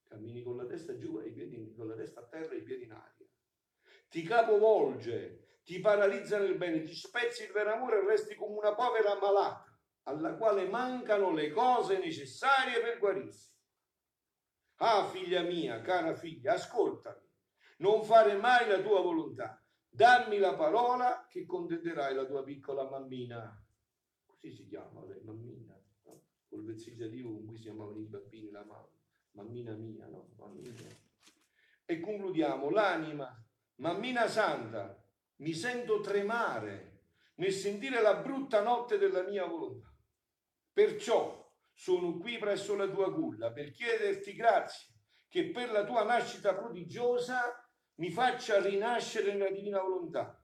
Cammini 0.04 0.42
con 0.42 0.58
la 0.58 0.66
testa 0.66 0.98
giù 0.98 1.20
e 1.20 1.28
i 1.28 1.32
piedi 1.32 1.76
con 1.76 1.88
la 1.88 1.94
testa 1.94 2.22
a 2.22 2.26
terra 2.26 2.56
e 2.56 2.58
i 2.58 2.64
piedi 2.64 2.86
in 2.86 2.92
aria. 2.92 3.28
Ti 4.10 4.24
capovolge, 4.24 5.60
ti 5.64 5.80
paralizza 5.80 6.40
nel 6.40 6.58
bene, 6.58 6.82
ti 6.82 6.96
spezzi 6.96 7.44
il 7.44 7.52
vero 7.52 7.72
amore 7.72 8.00
e 8.00 8.06
resti 8.08 8.34
come 8.34 8.58
una 8.58 8.74
povera 8.74 9.16
malata 9.20 9.78
alla 10.06 10.34
quale 10.38 10.68
mancano 10.68 11.32
le 11.32 11.52
cose 11.52 12.00
necessarie 12.00 12.82
per 12.82 12.98
guarirsi. 12.98 13.54
Ah, 14.78 15.06
figlia 15.06 15.44
mia, 15.44 15.82
cara 15.82 16.16
figlia, 16.16 16.54
ascoltami, 16.54 17.30
non 17.78 18.04
fare 18.04 18.36
mai 18.38 18.68
la 18.68 18.82
tua 18.82 19.02
volontà, 19.02 19.64
dammi 19.88 20.40
la 20.40 20.56
parola 20.56 21.28
che 21.30 21.46
contenderai 21.46 22.16
la 22.16 22.26
tua 22.26 22.42
piccola 22.42 22.90
mammina. 22.90 23.63
Così 24.44 24.56
si 24.56 24.68
chiama 24.68 25.06
lei, 25.06 25.22
mammina, 25.24 25.74
no? 26.04 26.22
col 26.50 26.66
vezzeggiativo 26.66 27.32
con 27.32 27.46
cui 27.46 27.56
si 27.56 27.64
chiamavano 27.64 27.98
i 27.98 28.04
bambini, 28.04 28.52
la 28.52 28.66
mamma, 28.66 28.90
mammina 29.32 29.74
mia, 29.74 30.06
no? 30.08 30.34
Mammina. 30.36 30.82
E 31.86 32.00
concludiamo, 32.02 32.70
l'anima, 32.70 33.42
mammina 33.76 34.28
santa, 34.28 35.02
mi 35.38 35.54
sento 35.54 36.02
tremare 36.02 37.04
nel 37.36 37.54
sentire 37.54 38.02
la 38.02 38.16
brutta 38.16 38.62
notte 38.62 38.98
della 38.98 39.24
mia 39.24 39.46
volontà. 39.46 39.90
Perciò 40.74 41.50
sono 41.72 42.18
qui 42.18 42.38
presso 42.38 42.76
la 42.76 42.90
tua 42.90 43.14
culla 43.14 43.54
per 43.54 43.72
chiederti 43.72 44.34
grazie 44.34 44.94
che 45.30 45.52
per 45.52 45.72
la 45.72 45.86
tua 45.86 46.04
nascita 46.04 46.54
prodigiosa 46.54 47.66
mi 47.96 48.12
faccia 48.12 48.62
rinascere 48.62 49.32
nella 49.32 49.52
divina 49.52 49.80
volontà. 49.80 50.38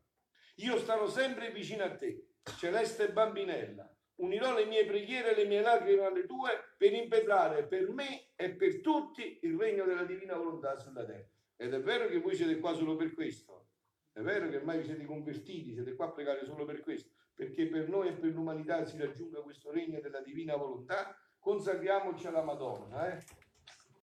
Io 0.55 0.77
starò 0.77 1.05
sempre 1.09 1.51
vicino 1.51 1.83
a 1.83 1.93
te, 1.95 2.28
celeste 2.57 3.11
bambinella. 3.11 3.91
Unirò 4.15 4.53
le 4.53 4.65
mie 4.65 4.85
preghiere 4.85 5.31
e 5.31 5.35
le 5.35 5.45
mie 5.45 5.61
lacrime 5.61 6.05
alle 6.05 6.25
tue 6.25 6.51
per 6.77 6.93
impetrare 6.93 7.65
per 7.65 7.89
me 7.89 8.31
e 8.35 8.49
per 8.51 8.81
tutti 8.81 9.39
il 9.43 9.57
regno 9.57 9.85
della 9.85 10.03
divina 10.03 10.35
volontà 10.35 10.77
sulla 10.77 11.05
terra. 11.05 11.27
Ed 11.55 11.73
è 11.73 11.81
vero 11.81 12.07
che 12.07 12.19
voi 12.19 12.35
siete 12.35 12.59
qua 12.59 12.73
solo 12.73 12.95
per 12.95 13.13
questo. 13.13 13.67
È 14.11 14.21
vero 14.21 14.49
che 14.49 14.57
ormai 14.57 14.79
vi 14.79 14.85
siete 14.85 15.05
convertiti, 15.05 15.73
siete 15.73 15.95
qua 15.95 16.07
a 16.07 16.11
pregare 16.11 16.43
solo 16.45 16.65
per 16.65 16.81
questo 16.81 17.17
perché 17.39 17.67
per 17.67 17.87
noi 17.87 18.09
e 18.09 18.13
per 18.15 18.31
l'umanità 18.31 18.83
si 18.83 18.97
raggiunga 18.97 19.39
questo 19.39 19.71
regno 19.71 20.01
della 20.01 20.19
divina 20.19 20.57
volontà, 20.57 21.17
consacriamoci 21.39 22.27
alla 22.27 22.43
Madonna. 22.43 23.15
Eh? 23.15 23.23